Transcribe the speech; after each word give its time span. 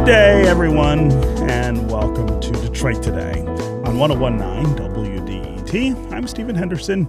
Good 0.00 0.06
day, 0.06 0.48
everyone, 0.48 1.12
and 1.50 1.90
welcome 1.90 2.40
to 2.40 2.52
Detroit 2.52 3.02
Today 3.02 3.40
on 3.84 3.98
1019 3.98 4.74
WDET. 4.74 6.10
I'm 6.10 6.26
Stephen 6.26 6.56
Henderson, 6.56 7.06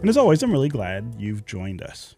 and 0.00 0.08
as 0.08 0.16
always, 0.16 0.42
I'm 0.42 0.50
really 0.50 0.70
glad 0.70 1.16
you've 1.18 1.44
joined 1.44 1.82
us. 1.82 2.16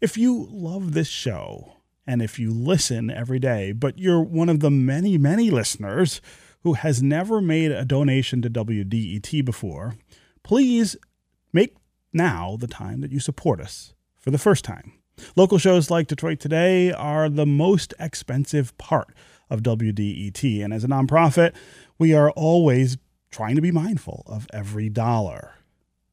If 0.00 0.16
you 0.16 0.46
love 0.48 0.92
this 0.92 1.08
show, 1.08 1.72
and 2.06 2.22
if 2.22 2.38
you 2.38 2.52
listen 2.52 3.10
every 3.10 3.40
day, 3.40 3.72
but 3.72 3.98
you're 3.98 4.22
one 4.22 4.48
of 4.48 4.60
the 4.60 4.70
many, 4.70 5.18
many 5.18 5.50
listeners 5.50 6.20
who 6.62 6.74
has 6.74 7.02
never 7.02 7.40
made 7.40 7.72
a 7.72 7.84
donation 7.84 8.40
to 8.42 8.48
WDET 8.48 9.44
before, 9.44 9.96
please 10.44 10.94
make 11.52 11.74
now 12.12 12.56
the 12.56 12.68
time 12.68 13.00
that 13.00 13.10
you 13.10 13.18
support 13.18 13.60
us 13.60 13.92
for 14.20 14.30
the 14.30 14.38
first 14.38 14.64
time. 14.64 14.92
Local 15.34 15.58
shows 15.58 15.90
like 15.90 16.06
Detroit 16.06 16.38
Today 16.38 16.92
are 16.92 17.28
the 17.28 17.44
most 17.44 17.92
expensive 17.98 18.78
part 18.78 19.16
of 19.50 19.62
WDET. 19.62 20.64
And 20.64 20.72
as 20.72 20.84
a 20.84 20.88
nonprofit, 20.88 21.54
we 21.98 22.14
are 22.14 22.30
always 22.30 22.96
trying 23.30 23.56
to 23.56 23.62
be 23.62 23.70
mindful 23.70 24.22
of 24.26 24.46
every 24.52 24.88
dollar. 24.88 25.54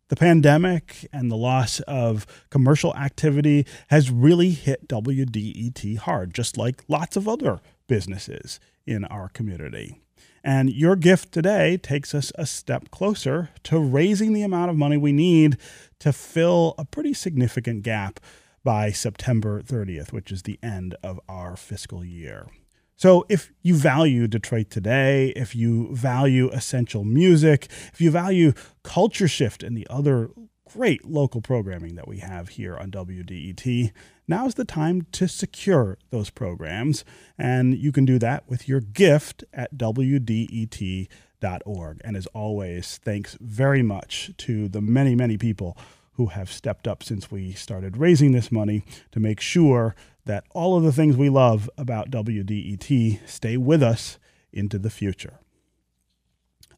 The 0.08 0.16
pandemic 0.16 1.08
and 1.12 1.32
the 1.32 1.36
loss 1.36 1.80
of 1.82 2.28
commercial 2.52 2.96
activity 2.96 3.66
has 3.88 4.12
really 4.12 4.52
hit 4.52 4.88
WDET 4.88 5.98
hard, 5.98 6.34
just 6.34 6.58
like 6.58 6.84
lots 6.88 7.16
of 7.18 7.28
other 7.28 7.60
businesses 7.88 8.60
in 8.86 9.06
our 9.06 9.30
community. 9.30 10.00
And 10.44 10.72
your 10.72 10.96
gift 10.96 11.32
today 11.32 11.78
takes 11.78 12.14
us 12.14 12.32
a 12.36 12.46
step 12.46 12.92
closer 12.92 13.50
to 13.64 13.80
raising 13.80 14.34
the 14.34 14.44
amount 14.44 14.70
of 14.70 14.78
money 14.78 14.96
we 14.96 15.12
need 15.12 15.58
to 15.98 16.14
fill 16.14 16.76
a 16.78 16.86
pretty 16.86 17.16
significant 17.16 17.82
gap 17.82 18.20
by 18.64 18.92
September 18.92 19.64
30th, 19.64 20.14
which 20.14 20.32
is 20.32 20.44
the 20.44 20.60
end 20.62 20.96
of 21.02 21.20
our 21.28 21.56
fiscal 21.56 22.06
year. 22.06 22.46
So, 22.98 23.26
if 23.28 23.52
you 23.62 23.76
value 23.76 24.26
Detroit 24.28 24.70
today, 24.70 25.34
if 25.36 25.54
you 25.54 25.94
value 25.94 26.50
essential 26.52 27.04
music, 27.04 27.68
if 27.92 28.00
you 28.00 28.10
value 28.10 28.54
Culture 28.84 29.28
Shift 29.28 29.64
and 29.64 29.76
the 29.76 29.86
other 29.90 30.30
great 30.72 31.04
local 31.06 31.42
programming 31.42 31.96
that 31.96 32.08
we 32.08 32.20
have 32.20 32.50
here 32.50 32.78
on 32.78 32.92
WDET, 32.92 33.92
now's 34.30 34.56
the 34.56 34.64
time 34.64 35.08
to 35.12 35.28
secure 35.28 35.98
those 36.10 36.30
programs. 36.30 37.04
And 37.38 37.78
you 37.78 37.92
can 37.92 38.06
do 38.06 38.18
that 38.20 38.48
with 38.50 38.68
your 38.68 38.80
gift 38.80 39.44
at 39.54 39.78
WDET.org. 39.78 41.12
And 42.04 42.16
as 42.18 42.28
always, 42.28 42.98
thanks 43.04 43.38
very 43.42 43.84
much 43.84 44.32
to 44.38 44.70
the 44.70 44.82
many, 44.82 45.16
many 45.16 45.38
people 45.38 45.78
who 46.14 46.28
have 46.28 46.50
stepped 46.50 46.88
up 46.88 47.04
since 47.04 47.30
we 47.30 47.52
started 47.52 47.98
raising 47.98 48.32
this 48.32 48.54
money 48.54 48.84
to 49.12 49.20
make 49.20 49.42
sure 49.42 49.96
that 50.26 50.46
all 50.52 50.78
of 50.78 50.84
the 50.84 50.92
things 50.92 51.16
we 51.16 51.30
love 51.30 51.70
about 51.78 52.12
WDET 52.12 53.20
stay 53.28 53.58
with 53.58 53.82
us 53.82 54.18
into 54.52 54.80
the 54.80 54.90
future. 54.90 55.40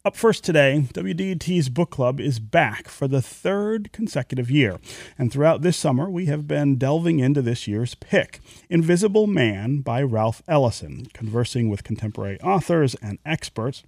Up 0.08 0.16
first 0.16 0.46
today, 0.46 0.88
WDET's 0.94 1.68
book 1.68 1.90
club 1.90 2.22
is 2.22 2.40
back 2.40 2.88
for 2.88 3.10
the 3.10 3.22
third 3.22 3.92
consecutive 3.92 4.50
year. 4.50 4.80
And 5.18 5.32
throughout 5.32 5.64
this 5.64 5.76
summer, 5.76 6.10
we 6.10 6.28
have 6.28 6.48
been 6.48 6.78
delving 6.78 7.20
into 7.20 7.42
this 7.42 7.68
year's 7.68 7.94
pick 7.94 8.40
Invisible 8.70 9.28
Man 9.28 9.82
by 9.82 10.02
Ralph 10.02 10.42
Ellison, 10.48 11.08
conversing 11.14 11.70
with 11.70 11.84
contemporary 11.84 12.40
authors 12.40 12.96
and 13.02 13.20
experts 13.26 13.84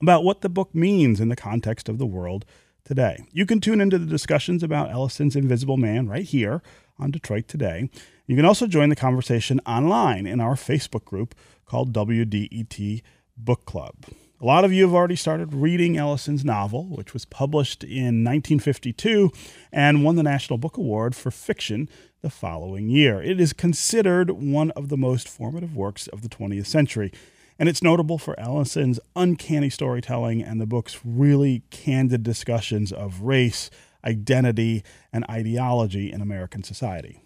about 0.00 0.22
what 0.22 0.42
the 0.42 0.48
book 0.48 0.72
means 0.72 1.20
in 1.20 1.30
the 1.30 1.36
context 1.36 1.88
of 1.88 1.98
the 1.98 2.06
world 2.06 2.44
today. 2.84 3.24
You 3.32 3.44
can 3.44 3.60
tune 3.60 3.80
into 3.80 3.98
the 3.98 4.06
discussions 4.06 4.62
about 4.62 4.90
Ellison's 4.90 5.34
Invisible 5.34 5.76
Man 5.76 6.08
right 6.08 6.24
here 6.24 6.62
on 6.98 7.10
Detroit 7.10 7.48
Today. 7.48 7.90
You 8.30 8.36
can 8.36 8.44
also 8.44 8.68
join 8.68 8.90
the 8.90 8.94
conversation 8.94 9.60
online 9.66 10.24
in 10.24 10.40
our 10.40 10.54
Facebook 10.54 11.04
group 11.04 11.34
called 11.66 11.92
WDET 11.92 13.02
Book 13.36 13.64
Club. 13.64 13.94
A 14.40 14.46
lot 14.46 14.64
of 14.64 14.72
you 14.72 14.84
have 14.84 14.94
already 14.94 15.16
started 15.16 15.52
reading 15.52 15.96
Ellison's 15.96 16.44
novel, 16.44 16.84
which 16.84 17.12
was 17.12 17.24
published 17.24 17.82
in 17.82 18.22
1952 18.22 19.32
and 19.72 20.04
won 20.04 20.14
the 20.14 20.22
National 20.22 20.58
Book 20.58 20.76
Award 20.76 21.16
for 21.16 21.32
Fiction 21.32 21.88
the 22.22 22.30
following 22.30 22.88
year. 22.88 23.20
It 23.20 23.40
is 23.40 23.52
considered 23.52 24.30
one 24.30 24.70
of 24.76 24.90
the 24.90 24.96
most 24.96 25.28
formative 25.28 25.74
works 25.74 26.06
of 26.06 26.22
the 26.22 26.28
20th 26.28 26.66
century, 26.66 27.10
and 27.58 27.68
it's 27.68 27.82
notable 27.82 28.16
for 28.16 28.38
Ellison's 28.38 29.00
uncanny 29.16 29.70
storytelling 29.70 30.40
and 30.40 30.60
the 30.60 30.66
book's 30.66 31.00
really 31.04 31.64
candid 31.70 32.22
discussions 32.22 32.92
of 32.92 33.22
race, 33.22 33.70
identity, 34.04 34.84
and 35.12 35.24
ideology 35.28 36.12
in 36.12 36.20
American 36.20 36.62
society. 36.62 37.24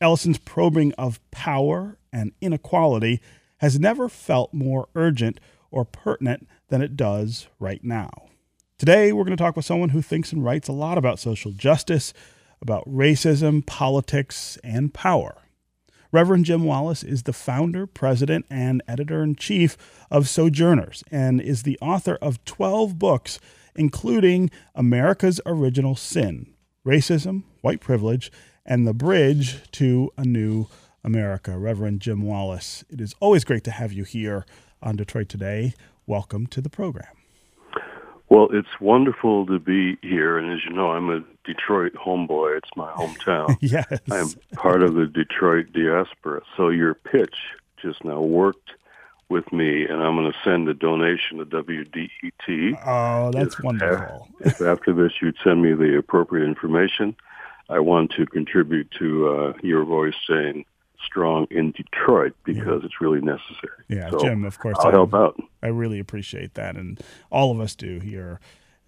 Ellison's 0.00 0.38
probing 0.38 0.92
of 0.92 1.20
power 1.30 1.98
and 2.12 2.32
inequality 2.40 3.20
has 3.58 3.78
never 3.78 4.08
felt 4.08 4.54
more 4.54 4.88
urgent 4.94 5.40
or 5.70 5.84
pertinent 5.84 6.46
than 6.68 6.82
it 6.82 6.96
does 6.96 7.48
right 7.58 7.82
now. 7.82 8.28
Today, 8.78 9.12
we're 9.12 9.24
going 9.24 9.36
to 9.36 9.42
talk 9.42 9.56
with 9.56 9.64
someone 9.64 9.88
who 9.88 10.02
thinks 10.02 10.32
and 10.32 10.44
writes 10.44 10.68
a 10.68 10.72
lot 10.72 10.98
about 10.98 11.18
social 11.18 11.50
justice, 11.50 12.12
about 12.62 12.88
racism, 12.88 13.66
politics, 13.66 14.56
and 14.62 14.94
power. 14.94 15.42
Reverend 16.12 16.46
Jim 16.46 16.64
Wallis 16.64 17.02
is 17.02 17.24
the 17.24 17.32
founder, 17.32 17.86
president, 17.86 18.46
and 18.48 18.82
editor 18.88 19.22
in 19.22 19.34
chief 19.34 19.76
of 20.10 20.28
Sojourners 20.28 21.04
and 21.10 21.40
is 21.40 21.64
the 21.64 21.78
author 21.82 22.16
of 22.22 22.42
12 22.44 22.98
books, 22.98 23.38
including 23.74 24.50
America's 24.74 25.40
Original 25.44 25.96
Sin 25.96 26.54
Racism, 26.86 27.42
White 27.60 27.80
Privilege, 27.80 28.32
and 28.68 28.86
the 28.86 28.94
bridge 28.94 29.58
to 29.72 30.12
a 30.16 30.24
new 30.24 30.66
America. 31.02 31.58
Reverend 31.58 32.00
Jim 32.00 32.22
Wallis, 32.22 32.84
it 32.90 33.00
is 33.00 33.14
always 33.18 33.42
great 33.42 33.64
to 33.64 33.70
have 33.70 33.92
you 33.92 34.04
here 34.04 34.44
on 34.82 34.94
Detroit 34.94 35.28
Today. 35.28 35.72
Welcome 36.06 36.46
to 36.48 36.60
the 36.60 36.68
program. 36.68 37.08
Well, 38.28 38.48
it's 38.52 38.68
wonderful 38.78 39.46
to 39.46 39.58
be 39.58 39.96
here. 40.02 40.36
And 40.36 40.52
as 40.52 40.60
you 40.66 40.72
know, 40.72 40.90
I'm 40.90 41.08
a 41.08 41.24
Detroit 41.44 41.94
homeboy. 41.94 42.58
It's 42.58 42.68
my 42.76 42.92
hometown. 42.92 43.56
yes. 43.62 43.86
I'm 44.10 44.28
part 44.54 44.82
of 44.82 44.94
the 44.94 45.06
Detroit 45.06 45.72
diaspora. 45.72 46.42
So 46.54 46.68
your 46.68 46.92
pitch 46.92 47.34
just 47.80 48.04
now 48.04 48.20
worked 48.20 48.72
with 49.30 49.50
me, 49.50 49.86
and 49.86 50.02
I'm 50.02 50.14
going 50.14 50.30
to 50.30 50.38
send 50.44 50.68
a 50.68 50.74
donation 50.74 51.38
to 51.38 51.46
WDET. 51.46 52.78
Oh, 52.86 53.30
that's 53.30 53.58
if, 53.58 53.64
wonderful. 53.64 54.28
if 54.40 54.60
after 54.60 54.92
this 54.92 55.12
you'd 55.22 55.36
send 55.42 55.62
me 55.62 55.72
the 55.72 55.96
appropriate 55.96 56.46
information, 56.46 57.16
I 57.68 57.80
want 57.80 58.12
to 58.12 58.26
contribute 58.26 58.90
to 58.98 59.28
uh, 59.28 59.52
your 59.62 59.84
voice 59.84 60.14
saying 60.28 60.64
strong 61.04 61.46
in 61.50 61.72
Detroit 61.72 62.34
because 62.44 62.80
yeah. 62.80 62.86
it's 62.86 63.00
really 63.00 63.20
necessary. 63.20 63.84
Yeah, 63.88 64.10
so 64.10 64.18
Jim, 64.18 64.44
of 64.44 64.58
course. 64.58 64.76
I'll 64.80 64.88
I, 64.88 64.92
help 64.92 65.14
out. 65.14 65.40
I 65.62 65.68
really 65.68 65.98
appreciate 65.98 66.54
that, 66.54 66.76
and 66.76 67.00
all 67.30 67.50
of 67.50 67.60
us 67.60 67.74
do 67.74 68.00
here. 68.00 68.40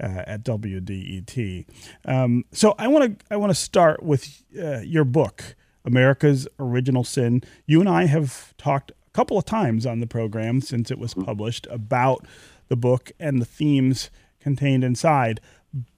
Uh, 0.02 0.24
at 0.26 0.42
WDET, 0.44 1.66
um, 2.06 2.46
so 2.52 2.74
I 2.78 2.88
want 2.88 3.18
to 3.18 3.26
I 3.30 3.36
want 3.36 3.50
to 3.50 3.54
start 3.54 4.02
with 4.02 4.42
uh, 4.58 4.78
your 4.78 5.04
book, 5.04 5.54
America's 5.84 6.48
Original 6.58 7.04
Sin. 7.04 7.42
You 7.66 7.80
and 7.80 7.88
I 7.88 8.06
have 8.06 8.56
talked 8.56 8.92
a 8.92 9.10
couple 9.12 9.36
of 9.36 9.44
times 9.44 9.84
on 9.84 10.00
the 10.00 10.06
program 10.06 10.62
since 10.62 10.90
it 10.90 10.98
was 10.98 11.12
mm-hmm. 11.12 11.24
published 11.24 11.66
about 11.68 12.26
the 12.68 12.76
book 12.76 13.12
and 13.20 13.42
the 13.42 13.44
themes 13.44 14.08
contained 14.40 14.84
inside 14.84 15.38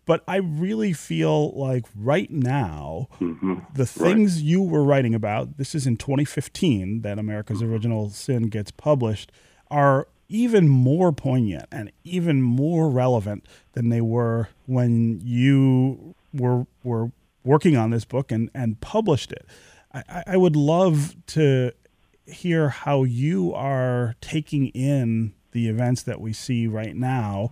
but 0.05 0.25
I 0.27 0.37
really 0.37 0.93
feel 0.93 1.53
like 1.53 1.87
right 1.95 2.31
now, 2.31 3.09
mm-hmm. 3.21 3.61
the 3.75 3.87
things 3.87 4.37
right. 4.37 4.45
you 4.45 4.63
were 4.63 4.85
writing 4.85 5.15
about, 5.15 5.59
this 5.59 5.75
is 5.75 5.87
in 5.87 5.97
2015 5.97 7.03
that 7.03 7.19
America's. 7.19 7.63
Original 7.63 8.11
Sin 8.11 8.49
gets 8.49 8.71
published, 8.71 9.31
are 9.71 10.09
even 10.29 10.69
more 10.69 11.13
poignant 11.13 11.67
and 11.71 11.93
even 12.05 12.43
more 12.43 12.91
relevant 12.91 13.47
than 13.73 13.89
they 13.91 14.01
were 14.01 14.49
when 14.67 15.21
you 15.23 16.15
were 16.33 16.67
were 16.83 17.13
working 17.45 17.77
on 17.77 17.91
this 17.91 18.05
book 18.05 18.33
and, 18.33 18.51
and 18.55 18.81
published 18.81 19.33
it. 19.33 19.47
I, 19.93 20.25
I 20.29 20.37
would 20.37 20.57
love 20.57 21.17
to 21.29 21.73
hear 22.27 22.69
how 22.71 23.05
you 23.05 23.53
are 23.53 24.15
taking 24.21 24.69
in 24.69 25.35
the 25.53 25.69
events 25.69 26.03
that 26.03 26.21
we 26.21 26.33
see 26.33 26.67
right 26.67 26.97
now 26.97 27.51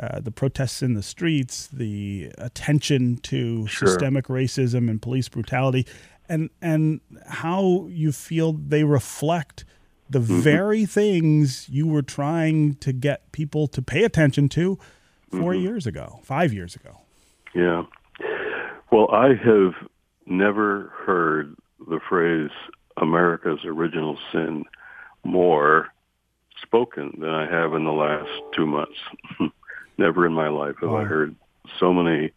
uh, 0.00 0.20
the 0.20 0.30
protests 0.30 0.82
in 0.82 0.94
the 0.94 1.02
streets, 1.02 1.66
the 1.68 2.30
attention 2.38 3.16
to 3.18 3.66
sure. 3.66 3.88
systemic 3.88 4.26
racism 4.26 4.88
and 4.88 5.02
police 5.02 5.28
brutality, 5.28 5.86
and 6.28 6.50
and 6.62 7.00
how 7.28 7.86
you 7.88 8.12
feel 8.12 8.52
they 8.52 8.84
reflect 8.84 9.64
the 10.08 10.20
mm-hmm. 10.20 10.40
very 10.40 10.86
things 10.86 11.68
you 11.68 11.86
were 11.86 12.02
trying 12.02 12.74
to 12.76 12.92
get 12.92 13.30
people 13.32 13.66
to 13.68 13.80
pay 13.80 14.02
attention 14.04 14.48
to 14.48 14.78
4 15.30 15.40
mm-hmm. 15.40 15.62
years 15.62 15.86
ago, 15.86 16.20
five 16.24 16.52
years 16.52 16.74
ago. 16.74 17.00
Yeah. 17.54 17.84
Well, 18.90 19.08
I 19.12 19.34
have 19.34 19.74
never 20.26 20.92
heard 21.06 21.54
the 21.88 22.00
phrase 22.08 22.50
America's 22.96 23.60
original 23.64 24.18
sin 24.32 24.64
more 25.24 25.88
spoken 26.62 27.16
than 27.18 27.30
I 27.30 27.50
have 27.50 27.74
in 27.74 27.84
the 27.84 27.92
last 27.92 28.30
two 28.54 28.66
months. 28.66 28.98
Never 30.00 30.24
in 30.24 30.32
my 30.32 30.48
life 30.48 30.76
have 30.80 30.90
wow. 30.90 31.02
I 31.02 31.04
heard 31.04 31.36
so 31.78 31.92
many 31.92 32.32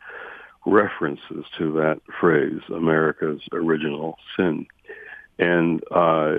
references 0.66 1.46
to 1.58 1.72
that 1.72 2.02
phrase, 2.20 2.60
America's 2.68 3.40
original 3.54 4.18
sin. 4.36 4.68
And 5.40 5.82
uh, 5.90 6.36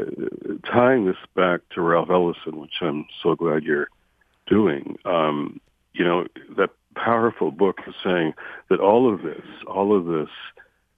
tying 0.67 1.07
this 1.07 1.17
back 1.35 1.63
to 1.71 1.81
Ralph 1.81 2.11
Ellison, 2.11 2.61
which 2.61 2.75
I'm 2.83 3.07
so 3.23 3.35
glad 3.35 3.63
you're 3.63 3.89
doing, 4.47 4.99
um, 5.07 5.63
you 5.95 6.05
know, 6.05 6.27
that 6.59 6.69
powerful 6.95 7.51
book 7.51 7.79
is 7.87 7.95
saying 8.05 8.35
that 8.69 8.81
all 8.81 9.13
of 9.13 9.23
this, 9.23 9.47
all 9.67 9.97
of 9.97 10.05
this 10.05 10.29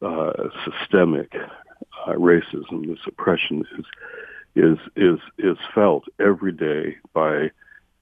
uh, 0.02 0.49
systemic 0.64 1.37
uh, 1.37 2.14
racism, 2.14 2.88
this 2.88 2.99
oppression 3.06 3.64
is 3.79 3.84
is 4.56 4.79
is 4.96 5.20
is 5.38 5.56
felt 5.72 6.02
every 6.19 6.52
day 6.52 6.96
by 7.14 7.50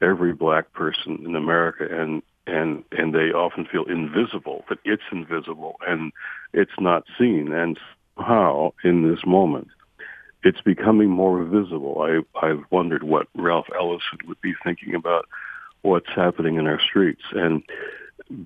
every 0.04 0.32
black 0.32 0.72
person 0.72 1.22
in 1.24 1.34
America, 1.34 1.86
and 1.90 2.22
and 2.46 2.84
and 2.92 3.14
they 3.14 3.32
often 3.32 3.66
feel 3.66 3.84
invisible 3.84 4.64
that 4.68 4.78
it's 4.84 5.02
invisible 5.10 5.76
and 5.86 6.12
it's 6.52 6.78
not 6.78 7.04
seen, 7.18 7.52
and 7.52 7.78
how 8.18 8.74
in 8.84 9.08
this 9.08 9.24
moment 9.26 9.68
it's 10.42 10.60
becoming 10.60 11.08
more 11.08 11.42
visible. 11.44 12.02
I 12.02 12.46
I've 12.46 12.64
wondered 12.70 13.02
what 13.02 13.28
Ralph 13.34 13.66
Ellison 13.74 14.18
would 14.26 14.40
be 14.40 14.54
thinking 14.62 14.94
about 14.94 15.26
what's 15.82 16.10
happening 16.14 16.56
in 16.56 16.66
our 16.66 16.80
streets, 16.80 17.22
and 17.32 17.62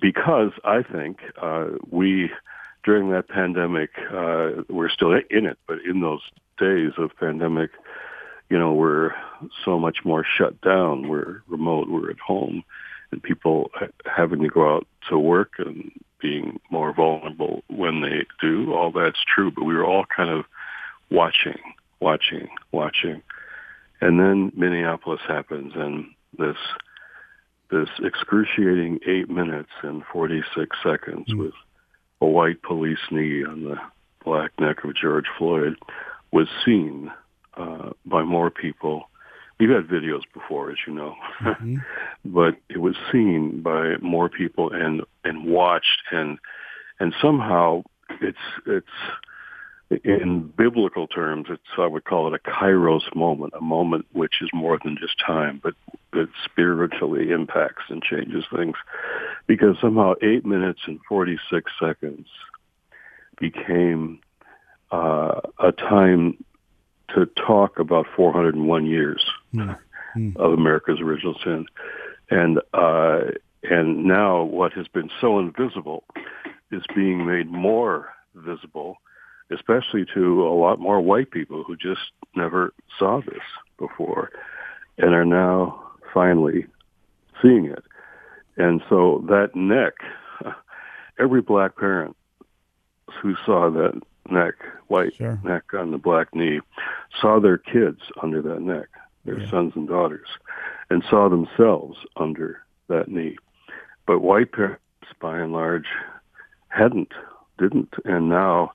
because 0.00 0.52
I 0.64 0.82
think 0.82 1.18
uh, 1.40 1.68
we 1.90 2.30
during 2.84 3.10
that 3.10 3.28
pandemic 3.28 3.90
uh, 4.12 4.62
we're 4.68 4.90
still 4.90 5.12
in 5.12 5.46
it, 5.46 5.58
but 5.66 5.78
in 5.84 6.00
those 6.00 6.22
days 6.58 6.92
of 6.98 7.10
pandemic, 7.18 7.70
you 8.50 8.58
know, 8.58 8.72
we're 8.72 9.12
so 9.64 9.78
much 9.78 9.98
more 10.04 10.24
shut 10.24 10.60
down. 10.60 11.08
We're 11.08 11.42
remote. 11.48 11.88
We're 11.88 12.10
at 12.10 12.18
home, 12.18 12.64
and 13.10 13.22
people 13.22 13.70
having 14.06 14.42
to 14.42 14.48
go 14.48 14.76
out 14.76 14.86
to 15.08 15.18
work 15.18 15.52
and 15.58 15.90
being 16.20 16.58
more 16.70 16.92
vulnerable 16.92 17.62
when 17.68 18.00
they 18.00 18.24
do. 18.40 18.72
All 18.72 18.90
that's 18.90 19.22
true, 19.32 19.50
but 19.50 19.64
we 19.64 19.74
were 19.74 19.84
all 19.84 20.04
kind 20.04 20.30
of 20.30 20.44
watching 21.10 21.58
watching, 22.00 22.48
watching. 22.72 23.22
And 24.00 24.20
then 24.20 24.52
Minneapolis 24.54 25.20
happens 25.26 25.72
and 25.74 26.06
this 26.38 26.56
this 27.70 27.88
excruciating 28.02 29.00
eight 29.06 29.28
minutes 29.28 29.68
and 29.82 30.02
46 30.10 30.74
seconds 30.82 31.26
mm. 31.28 31.38
with 31.38 31.52
a 32.22 32.26
white 32.26 32.62
police 32.62 32.98
knee 33.10 33.44
on 33.44 33.64
the 33.64 33.76
black 34.24 34.52
neck 34.58 34.84
of 34.84 34.96
George 34.96 35.26
Floyd 35.36 35.76
was 36.32 36.48
seen 36.64 37.10
uh, 37.58 37.90
by 38.06 38.22
more 38.22 38.50
people. 38.50 39.10
We've 39.58 39.70
had 39.70 39.88
videos 39.88 40.22
before, 40.32 40.70
as 40.70 40.76
you 40.86 40.94
know, 40.94 41.16
mm-hmm. 41.40 41.76
but 42.24 42.56
it 42.68 42.78
was 42.78 42.94
seen 43.10 43.60
by 43.62 43.96
more 44.00 44.28
people 44.28 44.72
and 44.72 45.02
and 45.24 45.44
watched 45.44 46.02
and 46.12 46.38
and 47.00 47.14
somehow 47.20 47.82
it's 48.20 48.38
it's 48.66 48.86
in 50.04 50.52
biblical 50.56 51.06
terms, 51.06 51.46
it's 51.48 51.62
I 51.78 51.86
would 51.86 52.04
call 52.04 52.32
it 52.32 52.38
a 52.44 52.50
kairos 52.50 53.14
moment, 53.14 53.54
a 53.56 53.60
moment 53.60 54.06
which 54.12 54.42
is 54.42 54.50
more 54.52 54.78
than 54.82 54.98
just 55.00 55.14
time, 55.24 55.60
but 55.62 55.74
that 56.12 56.28
spiritually 56.44 57.30
impacts 57.30 57.84
and 57.88 58.02
changes 58.02 58.44
things. 58.54 58.76
Because 59.46 59.76
somehow 59.80 60.14
eight 60.22 60.44
minutes 60.44 60.80
and 60.86 61.00
46 61.08 61.72
seconds 61.80 62.26
became 63.40 64.20
uh, 64.92 65.40
a 65.58 65.72
time 65.72 66.44
to 67.14 67.26
talk 67.26 67.78
about 67.78 68.06
401 68.14 68.86
years 68.86 69.24
mm-hmm. 69.54 70.32
of 70.36 70.52
America's 70.52 71.00
original 71.00 71.36
sin. 71.42 71.66
And, 72.30 72.60
uh, 72.74 73.20
and 73.62 74.04
now 74.04 74.42
what 74.42 74.72
has 74.74 74.88
been 74.88 75.10
so 75.20 75.38
invisible 75.38 76.04
is 76.70 76.82
being 76.94 77.26
made 77.26 77.50
more 77.50 78.10
visible 78.34 78.98
especially 79.50 80.04
to 80.14 80.46
a 80.46 80.54
lot 80.54 80.78
more 80.78 81.00
white 81.00 81.30
people 81.30 81.64
who 81.64 81.76
just 81.76 82.12
never 82.34 82.72
saw 82.98 83.20
this 83.20 83.42
before 83.78 84.30
and 84.98 85.14
are 85.14 85.24
now 85.24 85.82
finally 86.12 86.66
seeing 87.40 87.66
it. 87.66 87.84
And 88.56 88.82
so 88.88 89.24
that 89.28 89.54
neck, 89.54 89.94
every 91.18 91.40
black 91.40 91.76
parent 91.76 92.16
who 93.22 93.34
saw 93.46 93.70
that 93.70 94.00
neck, 94.30 94.54
white 94.88 95.14
sure. 95.14 95.38
neck 95.44 95.74
on 95.74 95.90
the 95.90 95.98
black 95.98 96.34
knee, 96.34 96.60
saw 97.20 97.40
their 97.40 97.58
kids 97.58 98.00
under 98.22 98.42
that 98.42 98.60
neck, 98.60 98.88
their 99.24 99.40
yeah. 99.40 99.50
sons 99.50 99.72
and 99.74 99.88
daughters, 99.88 100.28
and 100.90 101.04
saw 101.08 101.28
themselves 101.28 101.98
under 102.16 102.60
that 102.88 103.08
knee. 103.08 103.36
But 104.06 104.20
white 104.20 104.52
parents, 104.52 104.82
by 105.20 105.38
and 105.38 105.52
large, 105.52 105.86
hadn't, 106.68 107.12
didn't, 107.58 107.94
and 108.04 108.28
now 108.28 108.72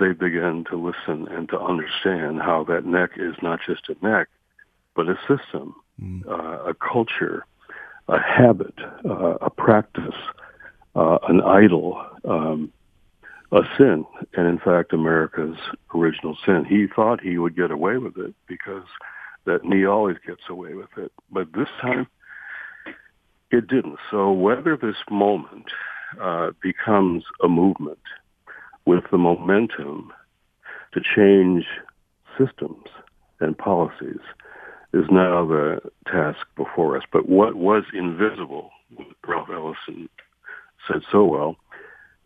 they 0.00 0.12
begin 0.12 0.64
to 0.70 0.76
listen 0.76 1.28
and 1.28 1.48
to 1.48 1.60
understand 1.60 2.40
how 2.40 2.64
that 2.64 2.84
neck 2.84 3.12
is 3.16 3.34
not 3.42 3.60
just 3.66 3.88
a 3.88 4.06
neck, 4.06 4.28
but 4.94 5.08
a 5.08 5.16
system, 5.28 5.74
mm. 6.00 6.26
uh, 6.26 6.64
a 6.64 6.74
culture, 6.74 7.46
a 8.08 8.20
habit, 8.20 8.74
uh, 9.04 9.36
a 9.40 9.50
practice, 9.50 10.14
uh, 10.96 11.18
an 11.28 11.40
idol, 11.42 12.04
um, 12.24 12.72
a 13.54 13.60
sin, 13.78 14.04
and 14.36 14.48
in 14.48 14.58
fact, 14.58 14.92
America's 14.92 15.56
original 15.94 16.36
sin. 16.44 16.64
He 16.68 16.86
thought 16.94 17.20
he 17.20 17.38
would 17.38 17.56
get 17.56 17.70
away 17.70 17.98
with 17.98 18.16
it 18.18 18.34
because 18.48 18.84
that 19.46 19.64
knee 19.64 19.86
always 19.86 20.16
gets 20.26 20.42
away 20.48 20.74
with 20.74 20.88
it, 20.96 21.12
but 21.30 21.52
this 21.52 21.68
time 21.80 22.08
it 23.50 23.68
didn't. 23.68 23.98
So 24.10 24.32
whether 24.32 24.76
this 24.76 24.96
moment 25.08 25.66
uh, 26.20 26.50
becomes 26.60 27.24
a 27.42 27.48
movement 27.48 27.98
with 28.86 29.04
the 29.12 29.18
momentum 29.18 30.12
to 30.92 31.00
change 31.14 31.64
systems 32.36 32.86
and 33.40 33.56
policies 33.56 34.20
is 34.92 35.04
now 35.10 35.46
the 35.46 35.80
task 36.06 36.46
before 36.56 36.96
us. 36.96 37.04
But 37.12 37.28
what 37.28 37.54
was 37.54 37.84
invisible, 37.92 38.70
Ralph 39.26 39.48
Ellison 39.52 40.08
said 40.88 41.02
so 41.10 41.24
well, 41.24 41.56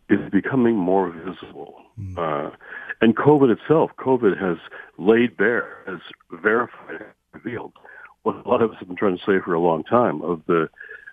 is 0.09 0.19
becoming 0.31 0.75
more 0.75 1.09
visible. 1.11 1.75
Mm. 1.99 2.17
Uh, 2.17 2.55
and 3.01 3.15
COVID 3.15 3.51
itself, 3.51 3.91
COVID 3.97 4.39
has 4.39 4.57
laid 4.97 5.37
bare, 5.37 5.83
has 5.87 5.99
verified, 6.31 7.05
revealed 7.33 7.73
what 8.23 8.45
a 8.45 8.49
lot 8.49 8.61
of 8.61 8.71
us 8.71 8.77
have 8.79 8.87
been 8.87 8.97
trying 8.97 9.17
to 9.17 9.23
say 9.23 9.43
for 9.43 9.53
a 9.53 9.59
long 9.59 9.83
time 9.83 10.21
of 10.21 10.41
the 10.47 10.69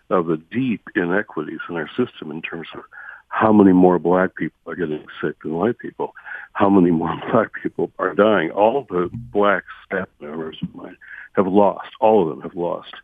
of 0.09 0.27
the 0.27 0.41
deep 0.53 0.83
inequities 0.95 1.59
in 1.69 1.75
our 1.75 1.89
system 1.89 2.31
in 2.31 2.41
terms 2.41 2.69
of 2.75 2.83
how 3.29 3.53
many 3.53 3.73
more 3.73 3.99
black 3.99 4.37
people 4.37 4.57
are 4.67 4.77
getting 4.77 5.05
sick 5.21 5.35
than 5.43 5.55
white 5.55 5.79
people, 5.79 6.15
how 6.53 6.71
many 6.71 6.93
more 6.93 7.13
black 7.33 7.51
people 7.61 7.91
are 7.99 8.15
dying. 8.15 8.51
All 8.51 8.87
the 8.89 9.11
black 9.13 9.65
staff 9.85 10.09
members 10.21 10.59
of 10.63 10.75
mine 10.75 10.97
have 11.35 11.49
lost, 11.49 11.89
all 12.01 12.23
of 12.23 12.29
them 12.29 12.41
have 12.43 12.55
lost 12.55 12.95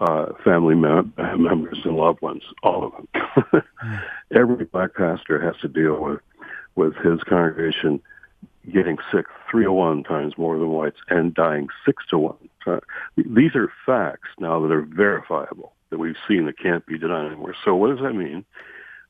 uh, 0.00 0.26
family 0.44 0.74
mem- 0.74 1.12
members 1.16 1.78
and 1.84 1.96
loved 1.96 2.22
ones, 2.22 2.42
all 2.62 2.84
of 2.84 2.92
them. 3.52 3.62
Every 4.34 4.64
black 4.64 4.94
pastor 4.94 5.40
has 5.40 5.60
to 5.62 5.68
deal 5.68 6.00
with, 6.00 6.20
with 6.76 6.94
his 6.96 7.20
congregation 7.28 8.00
getting 8.72 8.98
sick 9.12 9.26
301 9.50 10.04
times 10.04 10.34
more 10.36 10.58
than 10.58 10.68
whites 10.68 10.98
and 11.08 11.34
dying 11.34 11.68
6 11.86 12.04
to 12.10 12.18
1. 12.18 12.36
Uh, 12.66 12.80
these 13.16 13.54
are 13.54 13.72
facts 13.86 14.28
now 14.38 14.60
that 14.60 14.70
are 14.70 14.82
verifiable, 14.82 15.72
that 15.90 15.98
we've 15.98 16.16
seen 16.28 16.44
that 16.46 16.58
can't 16.58 16.84
be 16.84 16.98
denied 16.98 17.26
anymore. 17.26 17.54
So 17.64 17.74
what 17.74 17.88
does 17.88 18.04
that 18.04 18.12
mean? 18.12 18.44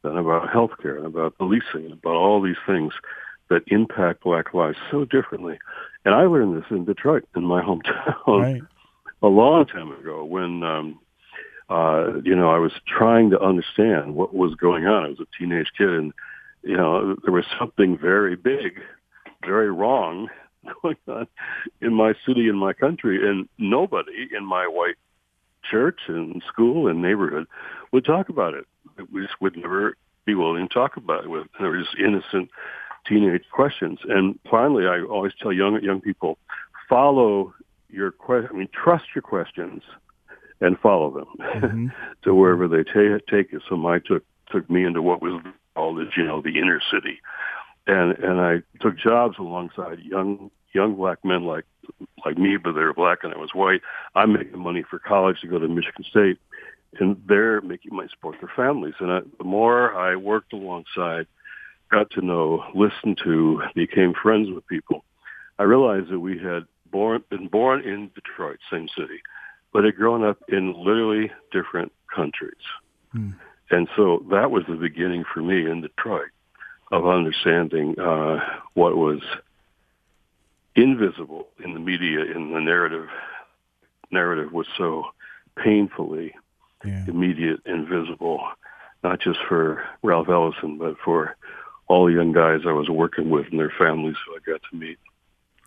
and 0.05 0.19
about 0.19 0.49
healthcare 0.49 0.97
and 0.97 1.07
about 1.07 1.37
policing 1.39 1.85
and 1.85 1.93
about 1.93 2.15
all 2.15 2.41
these 2.41 2.57
things 2.67 2.93
that 3.51 3.63
impact 3.69 4.23
black 4.23 4.55
lives 4.55 4.79
so 4.91 5.05
differently. 5.05 5.59
And 6.05 6.15
I 6.15 6.23
learned 6.23 6.57
this 6.57 6.71
in 6.71 6.85
Detroit, 6.85 7.25
in 7.35 7.45
my 7.45 7.63
hometown, 7.63 8.27
right. 8.27 8.63
A 9.23 9.27
long 9.27 9.67
time 9.67 9.91
ago 9.93 10.25
when, 10.25 10.63
um, 10.63 11.01
uh, 11.69 12.21
you 12.25 12.35
know, 12.35 12.51
I 12.51 12.59
was 12.59 12.73
trying 12.87 13.31
to 13.31 13.41
understand 13.41 14.15
what 14.15 14.35
was 14.35 14.55
going 14.55 14.87
on. 14.87 15.05
I 15.05 15.09
was 15.09 15.21
a 15.21 15.27
teenage 15.39 15.71
kid 15.77 15.91
and, 15.91 16.13
you 16.63 16.77
know, 16.77 17.17
there 17.25 17.33
was 17.33 17.45
something 17.59 17.99
very 17.99 18.37
big, 18.37 18.81
very 19.45 19.71
wrong 19.71 20.29
going 20.83 20.97
on 21.07 21.27
in 21.81 21.95
my 21.95 22.15
city, 22.27 22.49
in 22.49 22.57
my 22.57 22.73
country, 22.73 23.29
and 23.29 23.49
nobody 23.59 24.29
in 24.37 24.45
my 24.45 24.67
white 24.67 24.97
church 25.71 26.01
and 26.09 26.43
school 26.49 26.89
and 26.89 27.03
neighborhood 27.03 27.47
would 27.93 28.05
talk 28.05 28.29
about 28.29 28.55
it 28.55 28.67
we 29.13 29.23
just 29.23 29.41
would 29.41 29.57
never 29.57 29.97
be 30.27 30.35
willing 30.35 30.69
to 30.69 30.75
talk 30.75 30.97
about 30.97 31.25
it 31.25 31.31
with. 31.31 31.47
There 31.59 31.71
were 31.71 31.79
just 31.79 31.97
innocent 31.99 32.51
teenage 33.07 33.45
questions. 33.53 33.99
And 34.09 34.39
finally, 34.51 34.87
I 34.87 35.01
always 35.01 35.33
tell 35.41 35.53
young 35.53 35.81
young 35.83 36.01
people, 36.01 36.39
follow 36.89 37.55
your 37.89 38.11
question. 38.11 38.51
I 38.53 38.57
mean, 38.57 38.69
trust 38.73 39.05
your 39.15 39.23
questions 39.23 39.83
and 40.61 40.79
follow 40.79 41.11
them 41.11 41.27
mm-hmm. 41.41 41.87
to 42.25 42.35
wherever 42.35 42.69
they 42.69 42.85
ta- 42.85 43.25
take 43.31 43.53
you. 43.53 43.61
So 43.69 43.77
my 43.77 43.99
took 43.99 44.25
took 44.51 44.69
me 44.71 44.85
into 44.85 45.03
what 45.03 45.21
was 45.21 45.43
called, 45.75 46.01
as 46.01 46.09
you 46.17 46.25
know, 46.25 46.41
the 46.41 46.59
inner 46.59 46.81
city, 46.93 47.21
and 47.87 48.17
and 48.19 48.41
I 48.41 48.63
took 48.81 48.99
jobs 48.99 49.37
alongside 49.39 50.01
young 50.01 50.51
young 50.73 50.97
black 50.97 51.25
men 51.25 51.45
like 51.45 51.65
like 52.25 52.39
me, 52.39 52.57
but 52.57 52.73
they 52.73 52.81
were 52.81 52.95
black 52.95 53.19
and 53.23 53.33
I 53.33 53.39
was 53.39 53.51
white. 53.55 53.81
I'm 54.15 54.33
making 54.33 54.59
money 54.59 54.85
for 54.89 54.99
college 54.99 55.41
to 55.41 55.47
go 55.47 55.59
to 55.59 55.69
Michigan 55.69 56.05
State, 56.11 56.39
and 57.01 57.21
they're 57.27 57.61
making 57.61 57.95
money 57.95 58.09
to 58.09 58.15
support 58.15 58.37
their 58.41 58.53
families. 58.55 58.95
And 59.01 59.11
I, 59.11 59.21
the 59.39 59.45
more 59.45 59.95
I 59.95 60.17
worked 60.17 60.53
alongside, 60.53 61.27
got 61.91 62.11
to 62.13 62.21
know, 62.21 62.65
listened 62.75 63.19
to, 63.25 63.63
became 63.75 64.13
friends 64.15 64.51
with 64.51 64.67
people, 64.67 65.05
I 65.59 65.65
realized 65.65 66.11
that 66.11 66.21
we 66.21 66.39
had 66.39 66.67
born 66.91 67.25
been 67.31 67.49
born 67.49 67.83
in 67.83 68.11
Detroit, 68.15 68.59
same 68.71 68.89
city, 68.97 69.21
but 69.73 69.85
had 69.85 69.97
grown 69.97 70.25
up 70.25 70.39
in 70.49 70.75
literally 70.77 71.31
different 71.53 71.93
countries. 72.15 72.55
Hmm. 73.13 73.31
And 73.71 73.89
so 73.97 74.25
that 74.31 74.51
was 74.51 74.65
the 74.69 74.77
beginning 74.77 75.25
for 75.33 75.41
me 75.41 75.71
in 75.71 75.83
Detroit 75.83 76.31
of 76.91 77.07
understanding 77.07 77.99
uh, 77.99 78.39
what 78.75 78.97
was 78.97 79.21
invisible 80.75 81.49
in 81.63 81.75
the 81.75 81.81
media, 81.81 82.21
in 82.21 82.53
the 82.53 82.61
narrative. 82.61 83.09
Narrative 84.11 84.53
was 84.53 84.67
so 84.79 85.05
painfully 85.63 86.33
yeah. 86.85 87.05
immediate 87.07 87.61
and 87.67 87.87
visible, 87.87 88.41
not 89.03 89.21
just 89.21 89.39
for 89.49 89.83
Ralph 90.03 90.29
Ellison, 90.29 90.79
but 90.79 90.97
for 91.05 91.37
all 91.89 92.07
the 92.07 92.13
young 92.13 92.33
guys 92.33 92.61
I 92.67 92.73
was 92.73 92.89
working 92.89 93.31
with 93.31 93.47
and 93.51 93.59
their 93.59 93.73
families 93.79 94.17
who 94.27 94.35
I 94.35 94.53
got 94.53 94.61
to 94.71 94.77
meet. 94.77 94.99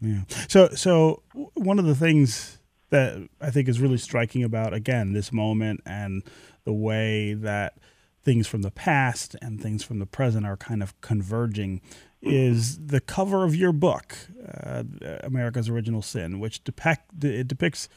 Yeah. 0.01 0.23
So, 0.47 0.69
so 0.69 1.21
one 1.53 1.79
of 1.79 1.85
the 1.85 1.95
things 1.95 2.59
that 2.89 3.29
I 3.39 3.51
think 3.51 3.69
is 3.69 3.79
really 3.79 3.97
striking 3.97 4.43
about 4.43 4.73
again 4.73 5.13
this 5.13 5.31
moment 5.31 5.81
and 5.85 6.23
the 6.65 6.73
way 6.73 7.33
that 7.33 7.77
things 8.23 8.47
from 8.47 8.61
the 8.61 8.71
past 8.71 9.35
and 9.41 9.61
things 9.61 9.83
from 9.83 9.99
the 9.99 10.05
present 10.05 10.45
are 10.45 10.57
kind 10.57 10.83
of 10.83 10.99
converging 11.01 11.81
is 12.21 12.77
the 12.85 12.99
cover 12.99 13.43
of 13.43 13.55
your 13.55 13.71
book, 13.71 14.15
uh, 14.63 14.83
America's 15.23 15.69
Original 15.69 16.03
Sin, 16.03 16.39
which 16.39 16.63
depict 16.63 17.23
it 17.23 17.47
depicts 17.47 17.89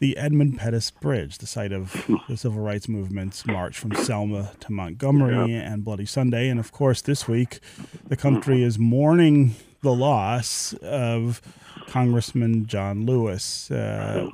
the 0.00 0.16
Edmund 0.16 0.58
Pettus 0.58 0.90
Bridge, 0.90 1.38
the 1.38 1.46
site 1.46 1.70
of 1.72 2.04
the 2.28 2.36
civil 2.36 2.60
rights 2.60 2.88
movement's 2.88 3.46
march 3.46 3.78
from 3.78 3.94
Selma 3.94 4.52
to 4.60 4.72
Montgomery 4.72 5.52
yeah. 5.52 5.72
and 5.72 5.84
Bloody 5.84 6.06
Sunday. 6.06 6.48
And 6.48 6.58
of 6.58 6.72
course, 6.72 7.00
this 7.00 7.28
week, 7.28 7.60
the 8.06 8.16
country 8.16 8.62
is 8.62 8.76
mourning 8.76 9.54
the 9.84 9.94
loss 9.94 10.72
of 10.82 11.40
Congressman 11.86 12.66
John 12.66 13.06
Lewis. 13.06 13.70
Uh, 13.70 14.28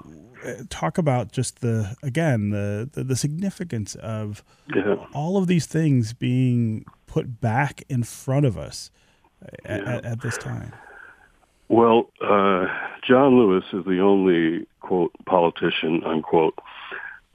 talk 0.71 0.97
about 0.97 1.33
just 1.33 1.61
the 1.61 1.95
again 2.02 2.50
the 2.50 2.88
the, 2.92 3.04
the 3.04 3.16
significance 3.16 3.95
of 3.97 4.42
yeah. 4.75 4.95
all 5.12 5.37
of 5.37 5.47
these 5.47 5.66
things 5.66 6.14
being 6.14 6.87
put 7.07 7.40
back 7.40 7.83
in 7.88 8.02
front 8.02 8.47
of 8.47 8.57
us 8.57 8.90
at, 9.64 9.83
yeah. 9.83 9.97
at, 9.97 10.04
at 10.04 10.21
this 10.23 10.38
time. 10.38 10.73
Well, 11.69 12.11
uh, 12.21 12.66
John 13.07 13.37
Lewis 13.38 13.64
is 13.73 13.85
the 13.85 14.00
only 14.00 14.66
quote 14.80 15.12
politician 15.26 16.02
unquote 16.04 16.54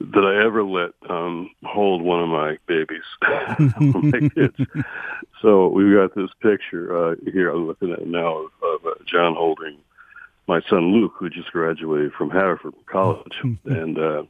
that 0.00 0.24
I 0.24 0.44
ever 0.44 0.62
let 0.62 0.90
um, 1.08 1.50
hold 1.64 2.02
one 2.02 2.22
of 2.22 2.28
my 2.28 2.58
babies, 2.66 3.02
my 3.80 4.28
kids. 4.34 4.56
So 5.42 5.68
we've 5.68 5.94
got 5.94 6.14
this 6.14 6.30
picture 6.40 6.96
uh, 6.96 7.14
here. 7.30 7.50
I'm 7.50 7.66
looking 7.66 7.92
at 7.92 8.06
now 8.06 8.38
of, 8.38 8.50
of 8.62 8.86
uh, 8.86 8.94
John 9.06 9.34
holding 9.34 9.76
my 10.48 10.60
son 10.68 10.92
Luke, 10.92 11.12
who 11.18 11.28
just 11.28 11.52
graduated 11.52 12.12
from 12.14 12.30
Haverford 12.30 12.74
College, 12.86 13.36
and 13.66 13.98
uh, 13.98 14.22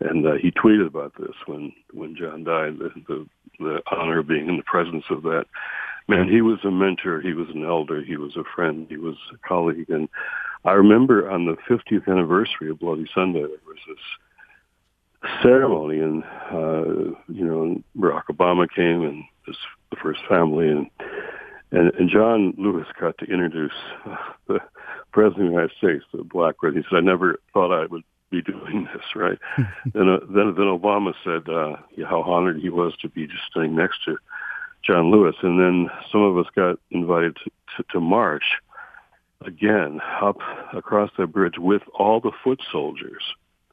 and 0.00 0.26
uh, 0.26 0.34
he 0.34 0.50
tweeted 0.50 0.88
about 0.88 1.12
this 1.18 1.34
when 1.46 1.72
when 1.92 2.16
John 2.16 2.44
died. 2.44 2.78
The, 2.78 2.90
the 3.06 3.26
the 3.60 3.82
honor 3.92 4.18
of 4.18 4.26
being 4.26 4.48
in 4.48 4.56
the 4.56 4.64
presence 4.64 5.04
of 5.08 5.22
that 5.22 5.46
man. 6.08 6.28
He 6.28 6.42
was 6.42 6.58
a 6.64 6.70
mentor. 6.70 7.20
He 7.20 7.32
was 7.32 7.48
an 7.54 7.64
elder. 7.64 8.02
He 8.02 8.16
was 8.16 8.36
a 8.36 8.44
friend. 8.54 8.86
He 8.88 8.96
was 8.96 9.16
a 9.32 9.48
colleague. 9.48 9.88
And 9.88 10.08
I 10.64 10.72
remember 10.72 11.30
on 11.30 11.46
the 11.46 11.56
50th 11.68 12.08
anniversary 12.08 12.70
of 12.70 12.80
Bloody 12.80 13.06
Sunday, 13.14 13.40
there 13.40 13.50
was 13.66 13.78
this 13.86 13.98
ceremony, 15.42 16.00
and 16.00 16.24
uh, 16.52 17.14
you 17.28 17.44
know, 17.44 17.82
Barack 17.96 18.24
Obama 18.30 18.66
came 18.68 19.02
and 19.02 19.24
his 19.46 19.56
the 19.90 19.96
first 19.96 20.20
family, 20.28 20.68
and 20.68 20.90
and, 21.72 21.92
and 21.94 22.10
John 22.10 22.54
Lewis 22.58 22.86
got 22.98 23.18
to 23.18 23.24
introduce 23.26 23.72
uh, 24.06 24.16
the 24.48 24.60
president 25.12 25.46
of 25.46 25.52
the 25.52 25.56
United 25.56 25.76
States, 25.76 26.04
the 26.12 26.24
black 26.24 26.58
president. 26.58 26.86
He 26.86 26.94
said, 26.94 26.98
"I 26.98 27.06
never 27.06 27.38
thought 27.52 27.72
I 27.72 27.86
would 27.86 28.04
be 28.30 28.42
doing 28.42 28.88
this." 28.94 29.04
Right? 29.14 29.38
then, 29.92 30.08
uh, 30.08 30.20
then, 30.28 30.54
then 30.56 30.66
Obama 30.66 31.14
said 31.24 31.48
uh, 31.52 31.76
how 32.08 32.22
honored 32.22 32.60
he 32.60 32.70
was 32.70 32.94
to 33.02 33.08
be 33.08 33.26
just 33.26 33.42
standing 33.50 33.76
next 33.76 34.04
to 34.04 34.16
John 34.84 35.10
Lewis, 35.10 35.36
and 35.42 35.60
then 35.60 35.90
some 36.10 36.22
of 36.22 36.38
us 36.38 36.46
got 36.54 36.78
invited 36.90 37.36
to, 37.36 37.50
to, 37.76 37.84
to 37.92 38.00
march 38.00 38.44
again 39.44 40.00
up 40.20 40.36
across 40.74 41.10
that 41.18 41.28
bridge 41.28 41.58
with 41.58 41.82
all 41.94 42.20
the 42.20 42.32
foot 42.44 42.60
soldiers 42.70 43.22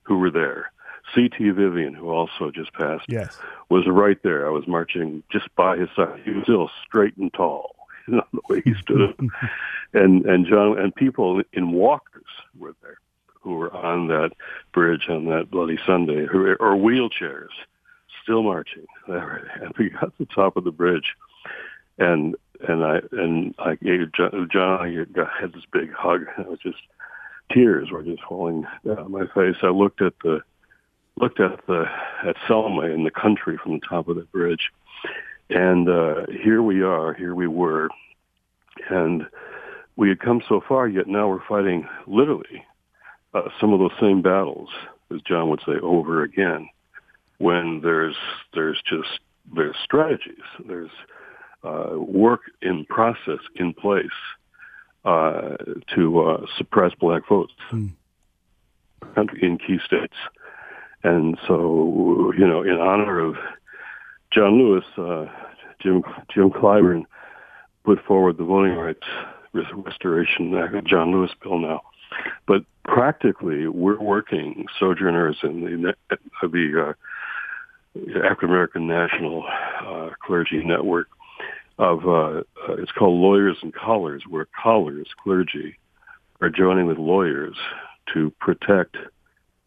who 0.03 0.17
were 0.17 0.31
there. 0.31 0.71
C.T. 1.15 1.49
Vivian, 1.51 1.93
who 1.93 2.09
also 2.09 2.51
just 2.51 2.73
passed, 2.73 3.05
yes. 3.07 3.37
was 3.69 3.87
right 3.87 4.21
there. 4.23 4.47
I 4.47 4.49
was 4.49 4.67
marching 4.67 5.23
just 5.31 5.53
by 5.55 5.77
his 5.77 5.89
side. 5.95 6.21
He 6.23 6.31
was 6.31 6.43
still 6.43 6.69
straight 6.85 7.15
and 7.17 7.33
tall 7.33 7.75
you 8.07 8.15
know, 8.15 8.23
the 8.33 8.41
way 8.49 8.61
he 8.63 8.73
stood 8.75 9.01
up. 9.01 9.19
and 9.93 10.25
and 10.25 10.45
John 10.45 10.79
and 10.79 10.95
people 10.95 11.41
in 11.53 11.71
walkers 11.71 12.25
were 12.57 12.75
there 12.81 12.99
who 13.41 13.55
were 13.55 13.73
on 13.73 14.07
that 14.07 14.31
bridge 14.73 15.07
on 15.09 15.25
that 15.25 15.49
bloody 15.49 15.79
Sunday, 15.85 16.25
who, 16.25 16.47
or 16.59 16.75
wheelchairs, 16.75 17.49
still 18.21 18.43
marching. 18.43 18.85
And 19.07 19.73
we 19.77 19.89
got 19.89 20.17
to 20.17 20.25
the 20.25 20.25
top 20.25 20.57
of 20.57 20.63
the 20.63 20.71
bridge, 20.71 21.15
and 21.97 22.35
and 22.67 22.83
I 22.83 23.01
and 23.11 23.55
I 23.57 23.75
gave 23.75 24.11
John, 24.13 24.49
John 24.51 24.81
I 24.81 25.41
had 25.41 25.53
this 25.53 25.63
big 25.71 25.93
hug. 25.93 26.25
And 26.35 26.45
it 26.45 26.49
was 26.49 26.59
just 26.59 26.79
tears 27.51 27.91
were 27.91 28.03
just 28.03 28.23
falling 28.23 28.65
down 28.85 29.11
my 29.11 29.27
face. 29.27 29.55
I 29.63 29.67
looked 29.67 30.01
at 30.01 30.13
the 30.23 30.41
looked 31.19 31.39
at 31.39 31.65
the 31.67 31.85
at 32.25 32.35
Selma 32.47 32.83
in 32.83 33.03
the 33.03 33.11
country 33.11 33.57
from 33.61 33.73
the 33.73 33.87
top 33.87 34.07
of 34.07 34.15
the 34.15 34.23
bridge, 34.23 34.71
and 35.49 35.89
uh, 35.89 36.25
here 36.43 36.61
we 36.61 36.81
are, 36.81 37.13
here 37.13 37.35
we 37.35 37.47
were, 37.47 37.89
and 38.89 39.25
we 39.95 40.09
had 40.09 40.19
come 40.19 40.41
so 40.47 40.61
far, 40.67 40.87
yet 40.87 41.07
now 41.07 41.27
we're 41.27 41.45
fighting 41.47 41.87
literally 42.05 42.63
uh, 43.33 43.49
some 43.59 43.73
of 43.73 43.79
those 43.79 43.91
same 43.99 44.21
battles, 44.21 44.69
as 45.13 45.21
John 45.21 45.49
would 45.49 45.61
say, 45.65 45.73
over 45.81 46.23
again. 46.23 46.69
When 47.39 47.81
there's 47.83 48.15
there's 48.53 48.81
just 48.87 49.19
there's 49.55 49.75
strategies, 49.83 50.43
there's 50.65 50.89
uh, 51.63 51.95
work 51.97 52.41
in 52.61 52.85
process 52.85 53.39
in 53.55 53.73
place 53.73 54.05
uh, 55.05 55.55
to 55.95 56.19
uh, 56.19 56.45
suppress 56.57 56.93
black 56.99 57.27
votes 57.27 57.53
hmm. 57.69 57.87
in 59.41 59.57
key 59.57 59.77
states. 59.85 60.15
And 61.03 61.37
so, 61.47 62.33
you 62.37 62.47
know, 62.47 62.63
in 62.63 62.73
honor 62.73 63.19
of 63.19 63.35
John 64.31 64.57
Lewis, 64.57 64.83
uh, 64.97 65.25
Jim 65.81 66.03
Jim 66.33 66.49
Clyburn 66.49 67.03
put 67.85 68.03
forward 68.05 68.37
the 68.37 68.43
Voting 68.43 68.75
Rights 68.75 69.07
Restoration 69.53 70.53
Act, 70.55 70.85
John 70.87 71.11
Lewis 71.11 71.31
bill 71.41 71.59
now. 71.59 71.81
But 72.47 72.63
practically, 72.85 73.67
we're 73.67 73.99
working 73.99 74.65
sojourners 74.79 75.37
in 75.43 75.61
the 75.61 75.95
the 76.41 76.87
uh, 76.87 78.19
African 78.25 78.49
American 78.49 78.87
National 78.87 79.45
uh, 79.85 80.09
Clergy 80.25 80.63
Network 80.63 81.07
of 81.79 82.05
uh, 82.05 82.39
uh, 82.39 82.73
it's 82.79 82.91
called 82.91 83.19
Lawyers 83.19 83.57
and 83.61 83.73
Collars, 83.73 84.23
where 84.27 84.47
collars, 84.61 85.07
clergy, 85.23 85.77
are 86.41 86.49
joining 86.49 86.87
with 86.87 86.97
lawyers 86.97 87.55
to 88.13 88.31
protect 88.39 88.97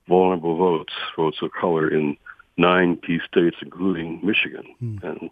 vulnerable 0.09 0.57
votes, 0.57 0.92
votes 1.16 1.38
of 1.42 1.50
color 1.52 1.88
in 1.88 2.16
nine 2.57 2.97
key 2.97 3.19
states, 3.26 3.57
including 3.62 4.21
Michigan. 4.23 4.64
Mm. 4.83 5.02
And 5.02 5.30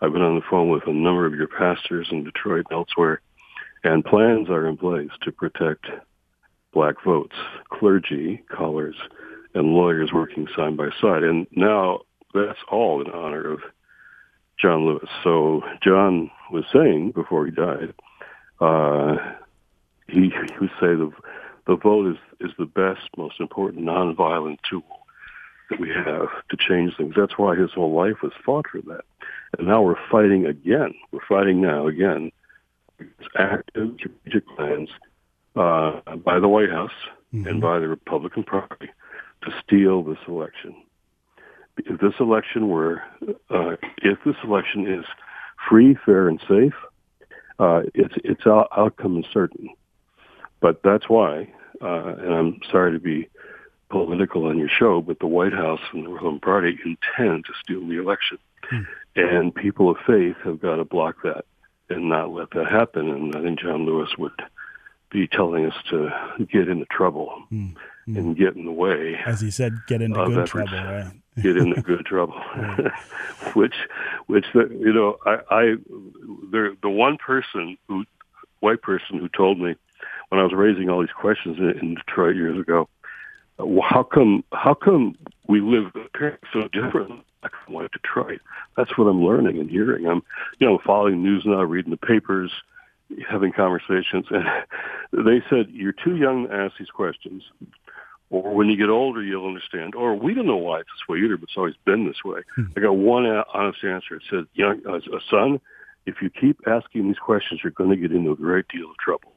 I've 0.00 0.12
been 0.12 0.22
on 0.22 0.36
the 0.36 0.44
phone 0.48 0.70
with 0.70 0.86
a 0.86 0.92
number 0.92 1.26
of 1.26 1.34
your 1.34 1.48
pastors 1.48 2.08
in 2.10 2.24
Detroit 2.24 2.66
and 2.70 2.78
elsewhere, 2.78 3.20
and 3.84 4.04
plans 4.04 4.48
are 4.48 4.66
in 4.66 4.76
place 4.76 5.10
to 5.22 5.32
protect 5.32 5.86
black 6.72 6.96
votes, 7.04 7.36
clergy, 7.70 8.42
callers, 8.48 8.96
and 9.54 9.74
lawyers 9.74 10.12
working 10.12 10.46
side 10.56 10.76
by 10.76 10.90
side. 11.00 11.22
And 11.22 11.46
now 11.52 12.00
that's 12.32 12.58
all 12.70 13.00
in 13.00 13.10
honor 13.10 13.52
of 13.52 13.60
John 14.60 14.86
Lewis. 14.86 15.08
So 15.24 15.62
John 15.82 16.30
was 16.50 16.64
saying 16.72 17.12
before 17.12 17.46
he 17.46 17.52
died, 17.52 17.92
uh, 18.60 19.16
he, 20.06 20.30
he 20.30 20.58
would 20.60 20.70
say 20.80 20.94
the 20.94 21.10
the 21.66 21.76
vote 21.76 22.12
is 22.12 22.18
is 22.40 22.52
the 22.58 22.66
best, 22.66 23.08
most 23.16 23.40
important 23.40 23.84
nonviolent 23.84 24.58
tool 24.68 25.00
that 25.70 25.80
we 25.80 25.90
have 25.90 26.28
to 26.50 26.56
change 26.56 26.96
things. 26.96 27.14
That's 27.16 27.38
why 27.38 27.56
his 27.56 27.72
whole 27.72 27.94
life 27.94 28.22
was 28.22 28.32
fought 28.44 28.66
for 28.70 28.80
that. 28.82 29.04
And 29.58 29.68
now 29.68 29.82
we're 29.82 29.96
fighting 30.10 30.46
again. 30.46 30.94
We're 31.12 31.20
fighting 31.28 31.60
now 31.60 31.86
again. 31.86 32.32
It's 32.98 33.28
Active 33.38 33.94
strategic 33.96 34.46
plans 34.56 34.90
uh, 35.56 36.00
by 36.16 36.38
the 36.38 36.48
White 36.48 36.70
House 36.70 36.90
mm-hmm. 37.32 37.46
and 37.46 37.60
by 37.60 37.78
the 37.78 37.88
Republican 37.88 38.44
Party 38.44 38.90
to 39.42 39.50
steal 39.64 40.02
this 40.02 40.18
election. 40.28 40.74
If 41.78 42.00
this 42.00 42.14
election 42.20 42.68
were, 42.68 43.02
uh, 43.48 43.76
if 44.02 44.18
this 44.24 44.36
election 44.44 44.86
is 44.86 45.04
free, 45.68 45.96
fair, 46.04 46.28
and 46.28 46.40
safe, 46.46 46.74
uh, 47.58 47.82
its 47.94 48.14
its 48.24 48.42
outcome 48.46 49.18
is 49.18 49.24
certain. 49.32 49.68
But 50.60 50.82
that's 50.82 51.08
why, 51.08 51.52
uh, 51.80 52.14
and 52.18 52.34
I'm 52.34 52.60
sorry 52.70 52.92
to 52.92 53.00
be 53.00 53.28
political 53.88 54.46
on 54.46 54.58
your 54.58 54.68
show, 54.68 55.00
but 55.00 55.18
the 55.18 55.26
White 55.26 55.52
House 55.52 55.80
and 55.92 56.04
the 56.04 56.10
Republican 56.10 56.40
Party 56.40 56.78
intend 56.84 57.44
to 57.46 57.52
steal 57.62 57.86
the 57.86 57.98
election. 57.98 58.38
Hmm. 58.68 58.82
And 59.16 59.54
people 59.54 59.90
of 59.90 59.96
faith 60.06 60.36
have 60.44 60.60
got 60.60 60.76
to 60.76 60.84
block 60.84 61.16
that 61.24 61.44
and 61.88 62.08
not 62.08 62.30
let 62.30 62.50
that 62.50 62.70
happen. 62.70 63.08
And 63.10 63.34
I 63.34 63.42
think 63.42 63.60
John 63.60 63.84
Lewis 63.84 64.10
would 64.16 64.32
be 65.10 65.26
telling 65.26 65.66
us 65.66 65.74
to 65.90 66.10
get 66.50 66.68
into 66.68 66.86
trouble 66.86 67.42
mm-hmm. 67.52 68.16
and 68.16 68.36
get 68.36 68.54
in 68.54 68.64
the 68.64 68.72
way. 68.72 69.18
As 69.26 69.40
he 69.40 69.50
said, 69.50 69.74
get 69.88 70.00
into 70.00 70.24
good 70.24 70.46
trouble, 70.46 70.72
right? 70.72 71.12
get 71.42 71.56
into 71.56 71.82
good 71.82 72.06
trouble. 72.06 72.40
which, 73.54 73.74
which 74.26 74.46
the, 74.54 74.68
you 74.70 74.92
know, 74.92 75.16
I, 75.26 75.38
I, 75.50 75.62
the 76.50 76.76
the 76.80 76.90
one 76.90 77.16
person 77.18 77.76
who, 77.88 78.04
white 78.60 78.82
person 78.82 79.18
who 79.18 79.28
told 79.28 79.58
me 79.58 79.74
when 80.30 80.40
I 80.40 80.44
was 80.44 80.52
raising 80.54 80.88
all 80.88 81.00
these 81.00 81.10
questions 81.10 81.58
in, 81.58 81.78
in 81.80 81.94
Detroit 81.94 82.36
years 82.36 82.58
ago, 82.58 82.88
well, 83.58 83.86
how 83.88 84.02
come 84.02 84.42
how 84.52 84.74
come 84.74 85.16
we 85.46 85.60
live 85.60 85.92
so 86.52 86.68
different 86.68 87.22
like 87.68 87.90
Detroit? 87.92 88.40
That's 88.76 88.96
what 88.96 89.04
I'm 89.04 89.22
learning 89.22 89.58
and 89.58 89.70
hearing. 89.70 90.06
I'm 90.06 90.22
you 90.58 90.66
know 90.66 90.78
following 90.84 91.22
the 91.22 91.28
news 91.28 91.42
now, 91.44 91.62
reading 91.62 91.90
the 91.90 91.96
papers, 91.96 92.50
having 93.28 93.52
conversations, 93.52 94.26
and 94.30 94.46
they 95.12 95.42
said 95.50 95.66
you're 95.70 95.92
too 95.92 96.16
young 96.16 96.48
to 96.48 96.54
ask 96.54 96.74
these 96.78 96.90
questions, 96.90 97.42
or 98.30 98.54
when 98.54 98.68
you 98.68 98.76
get 98.76 98.88
older 98.88 99.22
you'll 99.22 99.46
understand, 99.46 99.94
or 99.94 100.14
we 100.14 100.32
don't 100.32 100.46
know 100.46 100.56
why 100.56 100.80
it's 100.80 100.88
this 100.88 101.08
way 101.08 101.18
either, 101.18 101.36
but 101.36 101.48
it's 101.48 101.56
always 101.56 101.74
been 101.84 102.06
this 102.06 102.24
way. 102.24 102.40
Hmm. 102.54 102.64
I 102.76 102.80
got 102.80 102.92
one 102.92 103.26
honest 103.26 103.84
answer. 103.84 104.16
It 104.16 104.22
says, 104.30 104.44
young 104.54 104.80
uh, 104.88 105.00
son, 105.28 105.60
if 106.06 106.16
you 106.22 106.30
keep 106.30 106.60
asking 106.66 107.08
these 107.08 107.18
questions, 107.18 107.60
you're 107.62 107.72
going 107.72 107.90
to 107.90 107.96
get 107.96 108.12
into 108.12 108.30
a 108.30 108.36
great 108.36 108.68
deal 108.68 108.90
of 108.90 108.96
trouble. 108.98 109.32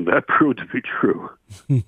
That 0.06 0.26
proved 0.28 0.58
to 0.58 0.66
be 0.66 0.80
true. 0.80 1.30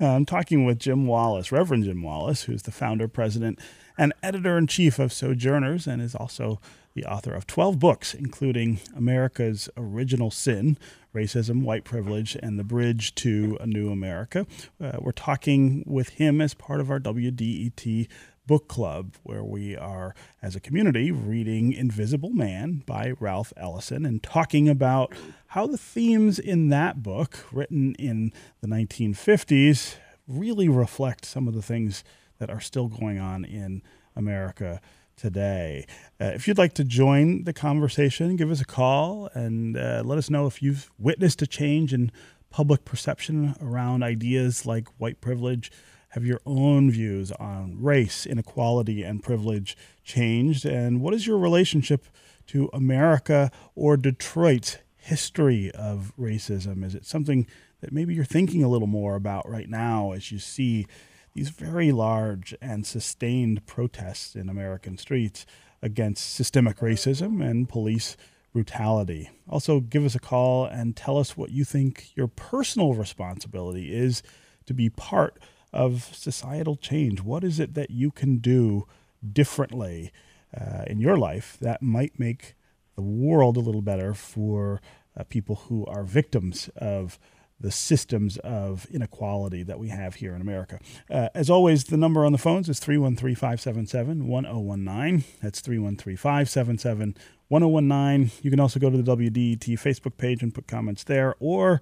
I'm 0.00 0.26
talking 0.26 0.64
with 0.64 0.78
Jim 0.78 1.06
Wallis, 1.06 1.50
Reverend 1.52 1.84
Jim 1.84 2.02
Wallis, 2.02 2.42
who's 2.42 2.64
the 2.64 2.72
founder, 2.72 3.08
president, 3.08 3.58
and 3.96 4.12
editor 4.22 4.58
in 4.58 4.66
chief 4.66 4.98
of 4.98 5.12
Sojourners, 5.12 5.86
and 5.86 6.02
is 6.02 6.14
also 6.14 6.60
the 6.94 7.04
author 7.04 7.32
of 7.32 7.46
12 7.46 7.78
books, 7.78 8.12
including 8.12 8.80
America's 8.94 9.68
Original 9.76 10.30
Sin, 10.30 10.76
Racism, 11.14 11.62
White 11.62 11.84
Privilege, 11.84 12.36
and 12.42 12.58
The 12.58 12.64
Bridge 12.64 13.14
to 13.16 13.56
a 13.60 13.66
New 13.66 13.90
America. 13.90 14.46
Uh, 14.82 14.98
we're 14.98 15.12
talking 15.12 15.84
with 15.86 16.10
him 16.10 16.40
as 16.40 16.54
part 16.54 16.80
of 16.80 16.90
our 16.90 17.00
WDET 17.00 18.08
book 18.46 18.68
club, 18.68 19.14
where 19.22 19.42
we 19.42 19.76
are, 19.76 20.14
as 20.42 20.54
a 20.54 20.60
community, 20.60 21.10
reading 21.10 21.72
Invisible 21.72 22.30
Man 22.30 22.82
by 22.86 23.14
Ralph 23.18 23.52
Ellison 23.56 24.04
and 24.04 24.22
talking 24.22 24.68
about 24.68 25.12
how 25.48 25.66
the 25.66 25.78
themes 25.78 26.38
in 26.38 26.68
that 26.68 27.02
book, 27.02 27.46
written 27.52 27.94
in 27.94 28.32
the 28.60 28.66
1950s, 28.66 29.96
really 30.28 30.68
reflect 30.68 31.24
some 31.24 31.48
of 31.48 31.54
the 31.54 31.62
things 31.62 32.04
that 32.38 32.50
are 32.50 32.60
still 32.60 32.88
going 32.88 33.18
on 33.18 33.44
in 33.44 33.82
America 34.16 34.80
today. 35.16 35.86
Uh, 36.20 36.26
if 36.34 36.46
you'd 36.48 36.58
like 36.58 36.74
to 36.74 36.84
join 36.84 37.44
the 37.44 37.52
conversation, 37.52 38.36
give 38.36 38.50
us 38.50 38.60
a 38.60 38.64
call 38.66 39.28
and 39.34 39.76
uh, 39.76 40.02
let 40.04 40.18
us 40.18 40.28
know 40.28 40.46
if 40.46 40.62
you've 40.62 40.90
witnessed 40.98 41.40
a 41.42 41.46
change 41.46 41.92
in 41.92 42.10
public 42.50 42.84
perception 42.84 43.54
around 43.60 44.02
ideas 44.02 44.66
like 44.66 44.88
white 44.98 45.20
privilege 45.20 45.70
have 46.14 46.24
your 46.24 46.40
own 46.46 46.92
views 46.92 47.32
on 47.32 47.76
race, 47.82 48.24
inequality, 48.24 49.02
and 49.02 49.20
privilege 49.20 49.76
changed? 50.04 50.64
And 50.64 51.00
what 51.00 51.12
is 51.12 51.26
your 51.26 51.38
relationship 51.38 52.06
to 52.46 52.70
America 52.72 53.50
or 53.74 53.96
Detroit's 53.96 54.78
history 54.96 55.72
of 55.72 56.12
racism? 56.16 56.84
Is 56.84 56.94
it 56.94 57.04
something 57.04 57.48
that 57.80 57.92
maybe 57.92 58.14
you're 58.14 58.24
thinking 58.24 58.62
a 58.62 58.68
little 58.68 58.86
more 58.86 59.16
about 59.16 59.48
right 59.50 59.68
now 59.68 60.12
as 60.12 60.30
you 60.30 60.38
see 60.38 60.86
these 61.34 61.48
very 61.48 61.90
large 61.90 62.54
and 62.62 62.86
sustained 62.86 63.66
protests 63.66 64.36
in 64.36 64.48
American 64.48 64.96
streets 64.96 65.44
against 65.82 66.32
systemic 66.32 66.76
racism 66.76 67.44
and 67.44 67.68
police 67.68 68.16
brutality? 68.52 69.30
Also, 69.48 69.80
give 69.80 70.04
us 70.04 70.14
a 70.14 70.20
call 70.20 70.64
and 70.64 70.94
tell 70.94 71.18
us 71.18 71.36
what 71.36 71.50
you 71.50 71.64
think 71.64 72.12
your 72.14 72.28
personal 72.28 72.94
responsibility 72.94 73.92
is 73.92 74.22
to 74.66 74.72
be 74.72 74.88
part 74.88 75.40
of 75.74 76.14
societal 76.14 76.76
change. 76.76 77.20
What 77.20 77.44
is 77.44 77.60
it 77.60 77.74
that 77.74 77.90
you 77.90 78.10
can 78.10 78.38
do 78.38 78.86
differently 79.32 80.12
uh, 80.58 80.84
in 80.86 81.00
your 81.00 81.18
life 81.18 81.56
that 81.60 81.82
might 81.82 82.18
make 82.18 82.54
the 82.94 83.02
world 83.02 83.56
a 83.56 83.60
little 83.60 83.82
better 83.82 84.14
for 84.14 84.80
uh, 85.16 85.24
people 85.24 85.56
who 85.68 85.84
are 85.86 86.04
victims 86.04 86.70
of 86.76 87.18
the 87.60 87.70
systems 87.70 88.36
of 88.38 88.86
inequality 88.90 89.62
that 89.62 89.78
we 89.78 89.88
have 89.88 90.16
here 90.16 90.34
in 90.34 90.40
America. 90.40 90.78
Uh, 91.10 91.28
as 91.34 91.48
always, 91.48 91.84
the 91.84 91.96
number 91.96 92.24
on 92.24 92.32
the 92.32 92.38
phones 92.38 92.68
is 92.68 92.78
313 92.78 93.34
577 93.34 94.26
1019. 94.26 95.24
That's 95.40 95.60
313 95.60 96.16
577 96.16 97.16
1019. 97.48 98.30
You 98.42 98.50
can 98.50 98.60
also 98.60 98.80
go 98.80 98.90
to 98.90 99.00
the 99.00 99.16
WDET 99.16 99.64
Facebook 99.78 100.16
page 100.16 100.42
and 100.42 100.54
put 100.54 100.66
comments 100.66 101.04
there, 101.04 101.36
or 101.38 101.80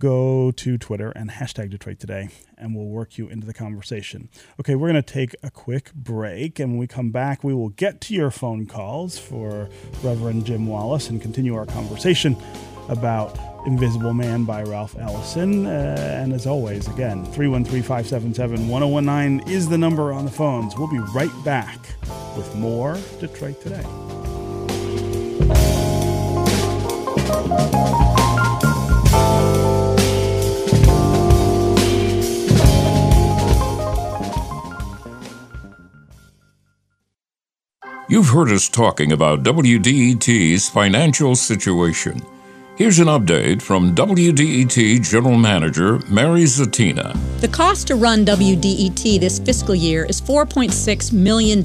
go 0.00 0.50
to 0.50 0.78
Twitter 0.78 1.10
and 1.10 1.30
hashtag 1.30 1.70
Detroit 1.70 2.00
Today, 2.00 2.30
and 2.58 2.74
we'll 2.74 2.86
work 2.86 3.18
you 3.18 3.28
into 3.28 3.46
the 3.46 3.54
conversation. 3.54 4.28
Okay, 4.58 4.74
we're 4.74 4.90
going 4.90 5.00
to 5.00 5.12
take 5.12 5.36
a 5.42 5.50
quick 5.50 5.92
break, 5.94 6.58
and 6.58 6.72
when 6.72 6.78
we 6.78 6.86
come 6.88 7.10
back, 7.10 7.44
we 7.44 7.54
will 7.54 7.68
get 7.68 8.00
to 8.02 8.14
your 8.14 8.30
phone 8.30 8.66
calls 8.66 9.18
for 9.18 9.68
Reverend 10.02 10.46
Jim 10.46 10.66
Wallis 10.66 11.10
and 11.10 11.22
continue 11.22 11.54
our 11.54 11.66
conversation 11.66 12.36
about 12.88 13.38
Invisible 13.66 14.14
Man 14.14 14.44
by 14.44 14.62
Ralph 14.62 14.96
Ellison. 14.98 15.66
Uh, 15.66 16.18
and 16.22 16.32
as 16.32 16.46
always, 16.46 16.88
again, 16.88 17.24
313 17.26 17.82
577 17.82 18.68
1019 18.68 19.48
is 19.48 19.68
the 19.68 19.78
number 19.78 20.12
on 20.12 20.24
the 20.24 20.30
phones. 20.30 20.76
We'll 20.76 20.90
be 20.90 20.98
right 21.14 21.30
back 21.44 21.78
with 22.36 22.52
more 22.56 22.98
Detroit 23.20 23.60
Today. 23.60 23.84
You've 38.10 38.30
heard 38.30 38.50
us 38.50 38.68
talking 38.68 39.12
about 39.12 39.44
WDET's 39.44 40.68
financial 40.68 41.36
situation. 41.36 42.20
Here's 42.76 42.98
an 42.98 43.06
update 43.06 43.62
from 43.62 43.94
WDET 43.94 45.08
General 45.08 45.36
Manager 45.36 46.00
Mary 46.08 46.42
Zatina. 46.42 47.16
The 47.40 47.46
cost 47.46 47.86
to 47.86 47.94
run 47.94 48.24
WDET 48.24 49.20
this 49.20 49.38
fiscal 49.38 49.76
year 49.76 50.06
is 50.06 50.20
$4.6 50.20 51.12
million. 51.12 51.64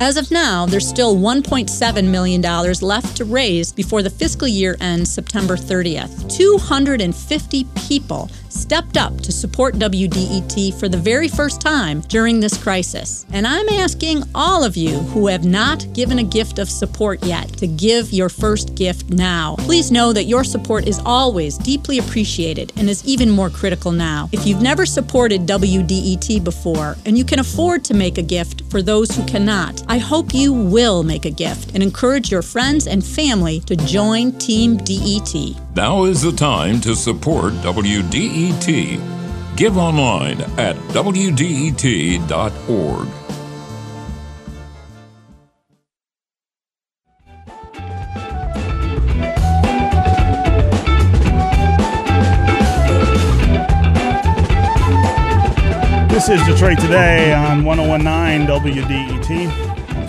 As 0.00 0.16
of 0.16 0.30
now, 0.30 0.64
there's 0.64 0.88
still 0.88 1.14
$1.7 1.14 2.10
million 2.10 2.40
left 2.80 3.14
to 3.18 3.26
raise 3.26 3.70
before 3.70 4.02
the 4.02 4.08
fiscal 4.08 4.48
year 4.48 4.78
ends 4.80 5.12
September 5.12 5.58
30th. 5.58 6.34
250 6.34 7.64
people 7.86 8.30
stepped 8.56 8.96
up 8.96 9.20
to 9.20 9.32
support 9.32 9.74
WDET 9.74 10.78
for 10.78 10.88
the 10.88 10.96
very 10.96 11.28
first 11.28 11.60
time 11.60 12.00
during 12.02 12.40
this 12.40 12.56
crisis. 12.56 13.26
And 13.32 13.46
I'm 13.46 13.68
asking 13.68 14.24
all 14.34 14.64
of 14.64 14.76
you 14.76 14.98
who 14.98 15.26
have 15.28 15.44
not 15.44 15.92
given 15.92 16.18
a 16.18 16.24
gift 16.24 16.58
of 16.58 16.70
support 16.70 17.24
yet 17.24 17.48
to 17.58 17.66
give 17.66 18.12
your 18.12 18.28
first 18.28 18.74
gift 18.74 19.10
now. 19.10 19.56
Please 19.58 19.90
know 19.90 20.12
that 20.12 20.24
your 20.24 20.44
support 20.44 20.86
is 20.86 21.00
always 21.04 21.58
deeply 21.58 21.98
appreciated 21.98 22.72
and 22.76 22.88
is 22.88 23.04
even 23.04 23.30
more 23.30 23.50
critical 23.50 23.92
now. 23.92 24.28
If 24.32 24.46
you've 24.46 24.62
never 24.62 24.86
supported 24.86 25.42
WDET 25.46 26.42
before 26.42 26.96
and 27.04 27.16
you 27.16 27.24
can 27.24 27.38
afford 27.38 27.84
to 27.84 27.94
make 27.94 28.18
a 28.18 28.22
gift 28.22 28.62
for 28.70 28.82
those 28.82 29.10
who 29.14 29.24
cannot, 29.26 29.82
I 29.88 29.98
hope 29.98 30.34
you 30.34 30.52
will 30.52 31.02
make 31.02 31.24
a 31.24 31.30
gift 31.30 31.72
and 31.74 31.82
encourage 31.82 32.30
your 32.30 32.42
friends 32.42 32.86
and 32.86 33.04
family 33.04 33.60
to 33.60 33.76
join 33.76 34.32
Team 34.38 34.76
DET. 34.78 35.65
Now 35.76 36.04
is 36.04 36.22
the 36.22 36.32
time 36.32 36.80
to 36.80 36.96
support 36.96 37.52
WDET. 37.52 38.98
Give 39.58 39.76
online 39.76 40.40
at 40.58 40.74
WDET.org. 40.94 42.28
This 56.08 56.30
is 56.30 56.42
Detroit 56.46 56.78
Today 56.78 57.34
on 57.34 57.66
1019 57.66 58.46
WDET. 58.48 59.65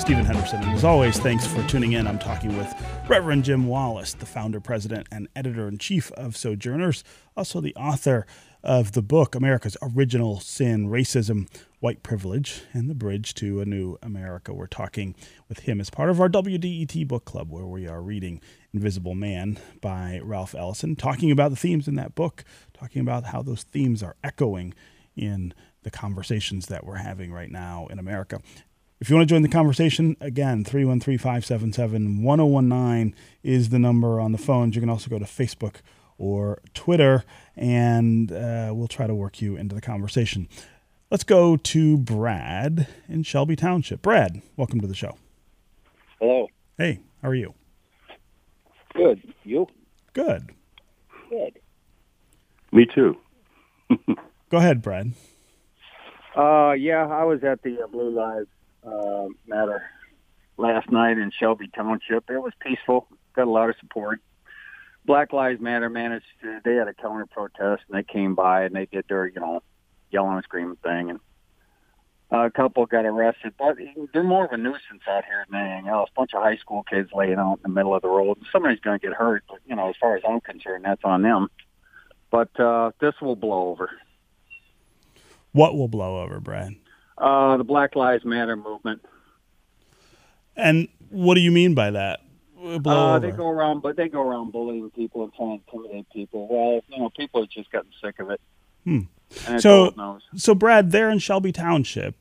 Stephen 0.07 0.23
Henderson. 0.23 0.63
And 0.63 0.71
as 0.71 0.85
always, 0.85 1.19
thanks 1.19 1.45
for 1.45 1.61
tuning 1.67 1.91
in. 1.91 2.07
I'm 2.07 2.17
talking 2.17 2.57
with 2.57 2.73
Reverend 3.09 3.43
Jim 3.43 3.67
Wallis, 3.67 4.13
the 4.13 4.25
founder, 4.25 4.61
president, 4.61 5.05
and 5.11 5.27
editor 5.35 5.67
in 5.67 5.79
chief 5.79 6.13
of 6.13 6.37
Sojourners, 6.37 7.03
also 7.35 7.59
the 7.59 7.75
author 7.75 8.25
of 8.63 8.93
the 8.93 9.01
book 9.01 9.35
America's 9.35 9.75
Original 9.81 10.39
Sin 10.39 10.87
Racism, 10.87 11.49
White 11.81 12.03
Privilege, 12.03 12.61
and 12.71 12.89
the 12.89 12.95
Bridge 12.95 13.33
to 13.33 13.59
a 13.59 13.65
New 13.65 13.97
America. 14.01 14.53
We're 14.53 14.67
talking 14.67 15.13
with 15.49 15.59
him 15.59 15.81
as 15.81 15.89
part 15.89 16.09
of 16.09 16.21
our 16.21 16.29
WDET 16.29 17.05
book 17.05 17.25
club, 17.25 17.51
where 17.51 17.65
we 17.65 17.85
are 17.85 18.01
reading 18.01 18.39
Invisible 18.73 19.13
Man 19.13 19.59
by 19.81 20.21
Ralph 20.23 20.55
Ellison, 20.55 20.95
talking 20.95 21.31
about 21.31 21.49
the 21.49 21.57
themes 21.57 21.85
in 21.85 21.95
that 21.95 22.15
book, 22.15 22.45
talking 22.73 23.01
about 23.01 23.25
how 23.25 23.41
those 23.41 23.63
themes 23.63 24.01
are 24.01 24.15
echoing 24.23 24.73
in 25.17 25.53
the 25.83 25.91
conversations 25.91 26.67
that 26.67 26.85
we're 26.85 26.95
having 26.95 27.31
right 27.31 27.51
now 27.51 27.87
in 27.87 27.99
America. 27.99 28.39
If 28.99 29.11
you 29.11 29.15
want 29.15 29.29
to 29.29 29.33
join 29.35 29.43
the 29.43 29.49
conversation, 29.49 30.17
again, 30.19 30.63
313 30.63 31.19
577 31.19 32.23
1019 32.23 33.15
is 33.43 33.69
the 33.69 33.77
number 33.77 34.19
on 34.19 34.31
the 34.31 34.39
phones. 34.39 34.73
You 34.73 34.81
can 34.81 34.89
also 34.89 35.07
go 35.07 35.19
to 35.19 35.25
Facebook 35.25 35.81
or 36.17 36.61
Twitter, 36.73 37.23
and 37.55 38.31
uh, 38.31 38.71
we'll 38.73 38.87
try 38.87 39.05
to 39.05 39.13
work 39.13 39.39
you 39.39 39.55
into 39.55 39.75
the 39.75 39.81
conversation. 39.81 40.49
Let's 41.11 41.23
go 41.23 41.57
to 41.57 41.97
Brad 41.99 42.87
in 43.07 43.21
Shelby 43.21 43.55
Township. 43.55 44.01
Brad, 44.01 44.41
welcome 44.55 44.81
to 44.81 44.87
the 44.87 44.95
show. 44.95 45.15
Hello. 46.19 46.47
Hey, 46.79 47.01
how 47.21 47.29
are 47.29 47.35
you? 47.35 47.53
Good. 48.95 49.21
You? 49.43 49.67
Good. 50.13 50.55
Good. 51.29 51.59
Me 52.71 52.87
too. 52.95 53.15
Go 54.49 54.57
ahead, 54.57 54.81
Brad. 54.81 55.13
Uh, 56.35 56.71
yeah, 56.71 57.05
I 57.05 57.25
was 57.25 57.43
at 57.43 57.61
the 57.61 57.83
uh, 57.83 57.87
Blue 57.87 58.09
Lives 58.09 58.47
uh, 58.85 59.27
Matter 59.47 59.83
last 60.57 60.91
night 60.91 61.17
in 61.17 61.31
Shelby 61.31 61.69
Township. 61.73 62.29
It 62.29 62.39
was 62.39 62.53
peaceful. 62.59 63.07
Got 63.35 63.47
a 63.47 63.51
lot 63.51 63.69
of 63.69 63.75
support. 63.79 64.19
Black 65.05 65.31
Lives 65.31 65.61
Matter 65.61 65.89
managed. 65.89 66.25
To, 66.41 66.59
they 66.65 66.75
had 66.75 66.87
a 66.87 66.93
counter 66.93 67.25
protest, 67.25 67.83
and 67.87 67.97
they 67.97 68.03
came 68.03 68.35
by 68.35 68.63
and 68.63 68.75
they 68.75 68.85
did 68.85 69.05
their, 69.07 69.25
you 69.25 69.39
know, 69.39 69.61
yelling 70.11 70.35
and 70.35 70.43
screaming 70.43 70.77
thing, 70.83 71.09
and 71.11 71.19
a 72.29 72.51
couple 72.51 72.85
got 72.85 73.05
arrested. 73.05 73.53
But 73.57 73.77
they're 74.11 74.23
more 74.23 74.45
of 74.45 74.51
a 74.51 74.57
nuisance 74.57 75.03
out 75.09 75.23
here 75.25 75.45
than 75.49 75.61
anything 75.61 75.87
else. 75.87 76.09
A 76.11 76.19
bunch 76.19 76.33
of 76.33 76.41
high 76.41 76.57
school 76.57 76.83
kids 76.83 77.09
laying 77.13 77.37
out 77.37 77.59
in 77.63 77.63
the 77.63 77.69
middle 77.69 77.95
of 77.95 78.01
the 78.01 78.09
road. 78.09 78.37
Somebody's 78.51 78.81
going 78.81 78.99
to 78.99 79.05
get 79.05 79.15
hurt. 79.15 79.43
But, 79.47 79.59
you 79.65 79.75
know, 79.75 79.89
as 79.89 79.95
far 79.99 80.17
as 80.17 80.23
I'm 80.27 80.41
concerned, 80.41 80.83
that's 80.83 81.03
on 81.05 81.21
them. 81.21 81.47
But 82.29 82.59
uh, 82.59 82.91
this 82.99 83.13
will 83.21 83.37
blow 83.37 83.69
over. 83.69 83.89
What 85.53 85.75
will 85.77 85.87
blow 85.87 86.21
over, 86.21 86.41
Brad? 86.41 86.75
Uh, 87.17 87.57
the 87.57 87.63
Black 87.63 87.95
Lives 87.95 88.23
Matter 88.25 88.55
movement. 88.55 89.03
And 90.55 90.87
what 91.09 91.35
do 91.35 91.41
you 91.41 91.51
mean 91.51 91.73
by 91.73 91.91
that? 91.91 92.19
Uh, 92.63 93.19
they 93.19 93.31
go 93.31 93.47
around, 93.47 93.81
but 93.81 93.95
they 93.95 94.09
go 94.09 94.21
around 94.21 94.51
bullying 94.51 94.89
people 94.91 95.23
and 95.23 95.33
trying 95.33 95.59
to 95.59 95.77
intimidate 95.77 96.09
people. 96.11 96.47
Well, 96.49 96.81
you 96.89 96.99
know, 96.99 97.09
people 97.15 97.43
are 97.43 97.47
just 97.47 97.71
getting 97.71 97.91
sick 98.03 98.19
of 98.19 98.31
it. 98.31 98.41
Hmm. 98.83 99.01
So-. 99.59 100.19
So, 100.35 100.55
Brad, 100.55 100.91
there 100.91 101.09
in 101.09 101.19
Shelby 101.19 101.51
Township, 101.51 102.15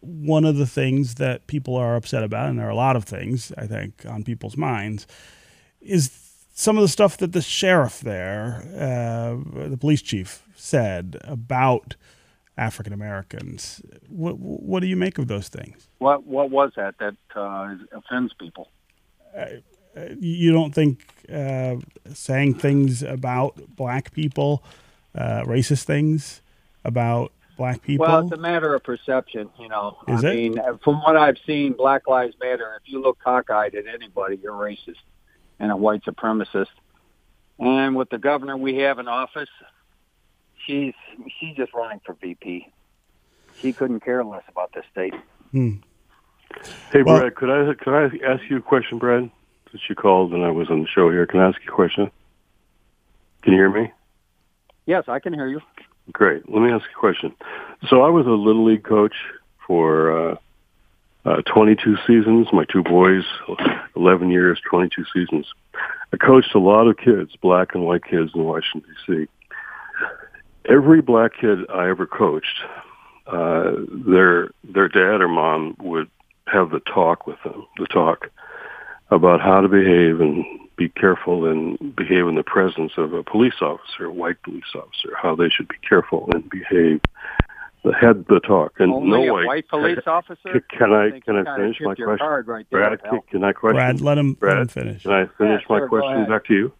one 0.00 0.44
of 0.44 0.56
the 0.56 0.66
things 0.66 1.16
that 1.16 1.46
people 1.46 1.76
are 1.76 1.96
upset 1.96 2.22
about, 2.24 2.48
and 2.48 2.58
there 2.58 2.66
are 2.66 2.70
a 2.70 2.76
lot 2.76 2.96
of 2.96 3.04
things 3.04 3.52
I 3.56 3.66
think 3.66 4.04
on 4.06 4.24
people's 4.24 4.56
minds, 4.56 5.06
is 5.80 6.10
some 6.54 6.76
of 6.76 6.82
the 6.82 6.88
stuff 6.88 7.16
that 7.18 7.32
the 7.32 7.42
sheriff 7.42 8.00
there, 8.00 8.62
uh, 8.74 9.68
the 9.68 9.76
police 9.76 10.02
chief, 10.02 10.42
said 10.56 11.18
about 11.24 11.96
African 12.56 12.92
Americans. 12.92 13.82
What 14.08 14.38
what 14.38 14.80
do 14.80 14.86
you 14.86 14.96
make 14.96 15.18
of 15.18 15.28
those 15.28 15.48
things? 15.48 15.88
What 15.98 16.26
what 16.26 16.50
was 16.50 16.72
that 16.76 16.96
that 16.98 17.16
uh, 17.34 17.74
offends 17.92 18.32
people? 18.34 18.68
You 20.20 20.52
don't 20.52 20.74
think 20.74 21.06
uh, 21.32 21.76
saying 22.12 22.54
things 22.54 23.02
about 23.02 23.60
black 23.76 24.12
people, 24.12 24.62
uh, 25.14 25.42
racist 25.42 25.84
things 25.84 26.42
about 26.84 27.32
black 27.56 27.82
people? 27.82 28.06
Well, 28.06 28.20
it's 28.20 28.32
a 28.32 28.36
matter 28.36 28.74
of 28.74 28.82
perception, 28.82 29.50
you 29.58 29.68
know. 29.68 29.98
Is 30.08 30.24
I 30.24 30.30
it? 30.30 30.36
mean, 30.36 30.60
from 30.82 31.00
what 31.02 31.16
I've 31.16 31.38
seen, 31.46 31.72
Black 31.72 32.06
Lives 32.06 32.34
Matter. 32.40 32.80
If 32.80 32.92
you 32.92 33.00
look 33.00 33.18
cockeyed 33.24 33.74
at 33.74 33.86
anybody, 33.86 34.38
you're 34.42 34.52
racist 34.52 34.96
and 35.58 35.70
a 35.70 35.76
white 35.76 36.04
supremacist. 36.04 36.66
And 37.58 37.94
with 37.96 38.10
the 38.10 38.18
governor 38.18 38.56
we 38.56 38.76
have 38.78 38.98
in 38.98 39.08
office, 39.08 39.48
she's 40.66 40.94
she's 41.38 41.56
just 41.56 41.72
running 41.74 42.00
for 42.04 42.14
VP. 42.14 42.68
She 43.60 43.72
couldn't 43.72 44.00
care 44.00 44.24
less 44.24 44.42
about 44.48 44.72
this 44.74 44.84
state. 44.90 45.14
Hmm. 45.52 45.74
Hey, 46.92 47.02
Well- 47.02 47.20
Brad, 47.20 47.34
could 47.34 47.50
I 47.50 47.74
could 47.74 47.94
I 47.94 48.04
ask 48.26 48.42
you 48.48 48.58
a 48.58 48.62
question, 48.62 48.98
Brad? 48.98 49.30
Since 49.70 49.82
you 49.88 49.94
called 49.94 50.32
and 50.32 50.44
I 50.44 50.50
was 50.50 50.70
on 50.70 50.82
the 50.82 50.88
show 50.88 51.10
here, 51.10 51.26
can 51.26 51.40
I 51.40 51.48
ask 51.48 51.58
you 51.64 51.72
a 51.72 51.74
question? 51.74 52.10
Can 53.42 53.52
you 53.52 53.58
hear 53.58 53.70
me? 53.70 53.90
Yes, 54.86 55.04
I 55.08 55.18
can 55.18 55.32
hear 55.34 55.48
you. 55.48 55.60
Great. 56.12 56.48
Let 56.48 56.62
me 56.62 56.70
ask 56.70 56.84
you 56.84 56.96
a 56.96 57.00
question. 57.00 57.34
So 57.88 58.02
I 58.02 58.08
was 58.10 58.26
a 58.26 58.30
little 58.30 58.64
league 58.64 58.84
coach 58.84 59.14
for 59.66 60.30
uh, 60.32 60.36
uh, 61.24 61.42
22 61.42 61.96
seasons. 62.06 62.48
My 62.52 62.64
two 62.66 62.82
boys, 62.82 63.24
11 63.96 64.30
years, 64.30 64.60
22 64.68 65.04
seasons. 65.12 65.46
I 66.12 66.16
coached 66.18 66.54
a 66.54 66.58
lot 66.58 66.86
of 66.86 66.96
kids, 66.96 67.34
black 67.36 67.74
and 67.74 67.84
white 67.84 68.04
kids 68.04 68.30
in 68.34 68.44
Washington 68.44 68.94
D.C. 69.06 69.28
Every 70.68 71.02
black 71.02 71.32
kid 71.40 71.58
I 71.70 71.88
ever 71.88 72.06
coached, 72.06 72.62
uh, 73.26 73.72
their 74.06 74.50
their 74.64 74.88
dad 74.88 75.20
or 75.20 75.28
mom 75.28 75.76
would 75.80 76.10
have 76.46 76.70
the 76.70 76.80
talk 76.80 77.26
with 77.26 77.36
them, 77.44 77.66
the 77.78 77.86
talk 77.86 78.30
about 79.10 79.40
how 79.40 79.60
to 79.60 79.68
behave 79.68 80.20
and 80.20 80.44
be 80.76 80.88
careful 80.88 81.46
and 81.46 81.94
behave 81.94 82.26
in 82.26 82.34
the 82.34 82.42
presence 82.42 82.92
of 82.96 83.12
a 83.12 83.22
police 83.22 83.60
officer, 83.60 84.06
a 84.06 84.12
white 84.12 84.42
police 84.42 84.64
officer, 84.74 85.14
how 85.20 85.36
they 85.36 85.48
should 85.48 85.68
be 85.68 85.76
careful 85.88 86.28
and 86.32 86.48
behave. 86.50 87.00
The 87.84 87.92
head 87.92 88.24
the 88.30 88.40
talk, 88.40 88.72
and 88.78 88.90
Only 88.90 89.10
no 89.10 89.28
a 89.28 89.32
white. 89.34 89.46
white 89.46 89.68
police 89.68 89.98
officer. 90.06 90.64
Can 90.70 90.94
I 90.94 91.10
think 91.10 91.26
can 91.26 91.46
I 91.46 91.56
finish 91.56 91.76
my 91.82 91.94
question? 91.94 92.26
right 92.46 92.66
there, 92.70 92.96
Brad, 92.96 93.02
can, 93.02 93.20
can 93.30 93.44
I 93.44 93.52
question? 93.52 93.76
Brad, 93.76 94.00
let 94.00 94.16
him, 94.16 94.28
let 94.30 94.38
Brad, 94.40 94.56
him 94.58 94.68
finish. 94.68 95.02
Can 95.02 95.12
I 95.12 95.26
finish 95.36 95.60
Yeah, 95.68 95.76
my 95.76 95.78
sure, 95.80 95.88
question 95.88 96.24
back 96.26 96.46
to 96.46 96.54
you? 96.54 96.72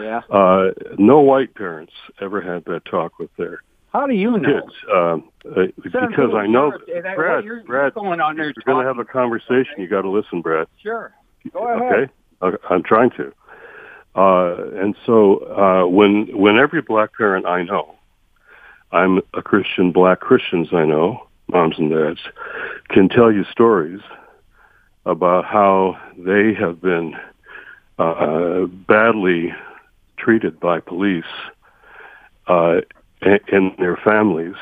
Yeah. 0.00 0.20
Uh, 0.30 0.70
no 0.98 1.20
white 1.20 1.54
parents 1.54 1.92
ever 2.20 2.40
had 2.40 2.64
that 2.66 2.84
talk 2.84 3.18
with 3.18 3.30
their 3.36 3.62
How 3.92 4.06
do 4.06 4.14
you 4.14 4.38
know? 4.38 4.62
kids 4.62 4.74
um, 4.92 5.30
uh, 5.56 5.66
because 5.82 6.30
I 6.34 6.46
know, 6.46 6.72
Brad. 7.14 7.44
you're, 7.44 7.62
Brad, 7.62 7.92
you're 7.94 8.02
going 8.04 8.20
on 8.20 8.36
there. 8.36 8.46
you're 8.46 8.54
going 8.64 8.82
to 8.82 8.88
have 8.88 8.98
a 8.98 9.04
conversation, 9.04 9.74
you 9.78 9.88
got 9.88 10.02
to 10.02 10.10
listen, 10.10 10.40
Brad. 10.42 10.66
Sure. 10.82 11.12
Go 11.52 11.68
ahead. 11.68 11.92
Okay, 11.92 12.12
Okay, 12.42 12.64
I'm 12.70 12.82
trying 12.82 13.10
to. 13.10 13.32
Uh, 14.14 14.56
and 14.74 14.94
so 15.06 15.38
uh, 15.56 15.86
when 15.86 16.26
when 16.36 16.58
every 16.58 16.82
black 16.82 17.16
parent 17.16 17.46
I 17.46 17.62
know, 17.62 17.94
I'm 18.92 19.20
a 19.34 19.42
Christian, 19.42 19.90
black 19.92 20.20
Christians 20.20 20.68
I 20.72 20.84
know, 20.84 21.26
moms 21.48 21.78
and 21.78 21.90
dads, 21.90 22.20
can 22.90 23.08
tell 23.08 23.32
you 23.32 23.44
stories 23.44 24.00
about 25.06 25.44
how 25.46 25.98
they 26.18 26.52
have 26.54 26.80
been 26.80 27.14
uh, 28.02 28.66
badly 28.66 29.54
treated 30.16 30.60
by 30.60 30.80
police 30.80 31.24
uh, 32.46 32.80
and, 33.20 33.72
their 33.78 33.96
families. 33.96 34.54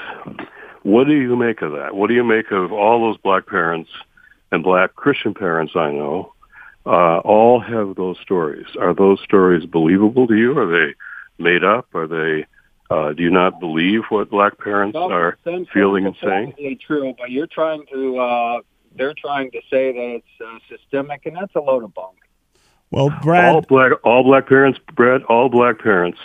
What 0.83 1.07
do 1.07 1.15
you 1.15 1.37
make 1.37 1.63
of 1.63 1.73
that? 1.73 1.95
What 1.95 2.09
do 2.09 2.15
you 2.15 2.25
make 2.25 2.51
of 2.51 2.73
all 2.73 3.01
those 3.01 3.19
black 3.19 3.47
parents 3.47 3.91
and 4.53 4.63
black 4.63 4.95
Christian 4.95 5.35
parents 5.35 5.75
I 5.77 5.91
know 5.91 6.33
uh, 6.87 7.19
all 7.19 7.61
have 7.61 7.97
those 7.97 8.19
stories. 8.23 8.67
Are 8.79 8.95
those 8.95 9.21
stories 9.23 9.67
believable 9.67 10.27
to 10.27 10.35
you? 10.35 10.59
Are 10.59 10.67
they 10.67 10.95
made 11.39 11.65
up? 11.65 11.95
Are 11.95 12.07
they? 12.07 12.47
Uh, 12.91 13.13
do 13.13 13.23
you 13.23 13.31
not 13.31 13.61
believe 13.61 14.03
what 14.09 14.31
black 14.31 14.59
parents 14.59 14.97
are 14.99 15.39
feeling 15.73 16.07
and 16.07 16.17
saying? 16.23 16.55
true, 16.85 17.15
but 17.19 17.31
you're 17.31 17.47
trying 17.47 17.85
to. 17.93 18.19
Uh, 18.19 18.61
they're 18.97 19.15
trying 19.15 19.53
to 19.53 19.61
say 19.71 19.93
that 19.93 20.21
it's 20.21 20.41
uh, 20.45 20.59
systemic, 20.69 21.27
and 21.27 21.37
that's 21.37 21.55
a 21.55 21.61
load 21.61 21.85
of 21.85 21.95
bunk. 21.95 22.17
Well, 22.91 23.11
all 23.25 23.61
black, 23.63 23.93
all 24.05 24.25
black 24.25 24.49
parents, 24.49 24.81
Brad, 24.95 25.23
all 25.25 25.49
black 25.49 25.79
parents, 25.79 26.19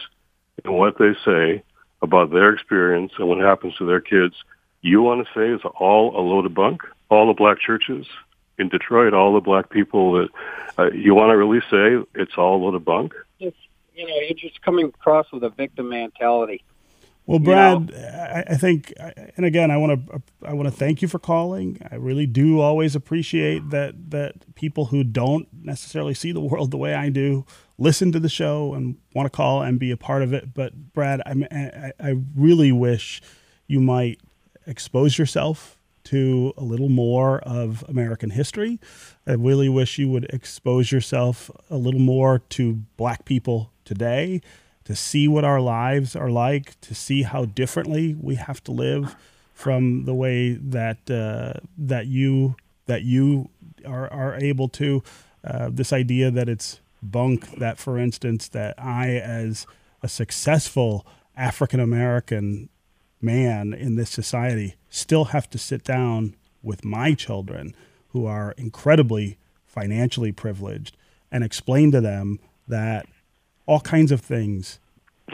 and 0.64 0.74
what 0.74 0.98
they 0.98 1.14
say 1.24 1.64
about 2.02 2.32
their 2.32 2.52
experience 2.52 3.12
and 3.18 3.28
what 3.28 3.40
happens 3.40 3.76
to 3.78 3.86
their 3.86 4.02
kids. 4.02 4.36
You 4.82 5.02
want 5.02 5.26
to 5.26 5.34
say 5.34 5.50
is 5.50 5.62
all 5.80 6.20
a 6.20 6.22
load 6.22 6.46
of 6.46 6.54
bunk? 6.54 6.82
All 7.10 7.28
the 7.28 7.34
black 7.34 7.60
churches 7.60 8.08
in 8.58 8.70
Detroit, 8.70 9.14
all 9.14 9.34
the 9.34 9.42
black 9.42 9.70
people 9.70 10.14
that 10.14 10.30
uh, 10.78 10.92
you 10.92 11.14
want 11.14 11.32
to 11.32 11.38
really 11.38 11.62
say 11.70 12.04
it's 12.16 12.38
all 12.38 12.58
a 12.58 12.62
load 12.64 12.76
of 12.76 12.86
bunk? 12.86 13.14
Just 13.40 13.58
you 13.96 14.08
know, 14.08 14.16
you're 14.28 14.38
just 14.38 14.62
coming 14.62 14.88
across 14.88 15.32
with 15.32 15.44
a 15.44 15.50
victim 15.50 15.90
mentality. 15.90 16.64
Well, 17.26 17.40
You 17.40 17.46
Brad, 17.46 17.92
I, 17.96 18.44
I 18.50 18.56
think, 18.58 18.94
and 19.36 19.46
again, 19.46 19.72
I 19.72 19.78
want 19.78 20.08
to 20.08 20.22
I 20.46 20.54
want 20.54 20.68
to 20.68 20.76
thank 20.76 21.02
you 21.02 21.08
for 21.08 21.20
calling. 21.20 21.80
I 21.92 21.96
really 21.96 22.28
do 22.28 22.60
always 22.60 22.96
appreciate 22.96 23.72
that 23.72 24.12
that 24.12 24.56
people 24.56 24.86
who 24.86 25.04
don't 25.04 25.48
necessarily 25.64 26.14
see 26.14 26.32
the 26.32 26.42
world 26.42 26.72
the 26.72 26.78
way 26.78 26.94
I 26.94 27.10
do 27.10 27.46
listen 27.78 28.12
to 28.12 28.20
the 28.20 28.30
show 28.30 28.74
and 28.74 28.98
want 29.14 29.26
to 29.26 29.36
call 29.36 29.62
and 29.62 29.80
be 29.80 29.92
a 29.92 29.98
part 29.98 30.22
of 30.22 30.34
it. 30.34 30.54
But 30.54 30.94
Brad, 30.94 31.22
I 31.26 31.34
mean, 31.34 31.48
I, 31.52 31.92
I 32.00 32.16
really 32.36 32.72
wish 32.72 33.22
you 33.68 33.82
might 33.82 34.20
expose 34.68 35.18
yourself 35.18 35.78
to 36.06 36.54
a 36.58 36.64
little 36.64 36.90
more 36.90 37.40
of 37.40 37.84
American 37.90 38.30
history. 38.30 38.80
I 39.26 39.34
really 39.34 39.70
wish 39.70 39.98
you 39.98 40.08
would 40.10 40.26
expose 40.32 40.92
yourself 40.92 41.50
a 41.70 41.78
little 41.78 42.00
more 42.00 42.40
to 42.50 42.74
black 42.98 43.26
people 43.26 43.72
today, 43.84 44.42
to 44.86 44.96
see 44.96 45.28
what 45.28 45.44
our 45.44 45.60
lives 45.60 46.16
are 46.16 46.30
like, 46.30 46.80
to 46.82 46.96
see 46.96 47.24
how 47.24 47.46
differently 47.46 48.16
we 48.20 48.36
have 48.36 48.64
to 48.64 48.72
live 48.72 49.16
from 49.54 50.06
the 50.06 50.14
way 50.14 50.54
that 50.54 51.10
uh, 51.10 51.60
that 51.78 52.08
you 52.08 52.56
that 52.86 53.04
you 53.04 53.50
are 53.86 54.12
are 54.12 54.38
able 54.42 54.70
to. 54.70 55.04
Uh, 55.44 55.70
this 55.72 55.94
idea 55.94 56.32
that 56.32 56.50
it's 56.50 56.80
bunk 57.02 57.58
that, 57.58 57.78
for 57.78 58.00
instance, 58.00 58.48
that 58.50 58.76
I 58.80 59.10
as 59.10 59.68
a 60.02 60.08
successful 60.08 61.06
African 61.36 61.80
American 61.80 62.70
man 63.22 63.74
in 63.74 63.96
this 63.96 64.10
society 64.10 64.76
still 64.90 65.26
have 65.26 65.50
to 65.50 65.58
sit 65.58 65.84
down 65.84 66.36
with 66.62 66.86
my 66.86 67.14
children 67.14 67.76
who 68.10 68.26
are 68.26 68.54
incredibly 68.58 69.38
financially 69.66 70.32
privileged 70.32 70.96
and 71.32 71.44
explain 71.44 71.92
to 71.92 72.02
them 72.02 72.40
that 72.68 73.06
all 73.66 73.80
kinds 73.80 74.12
of 74.12 74.22
things 74.22 74.80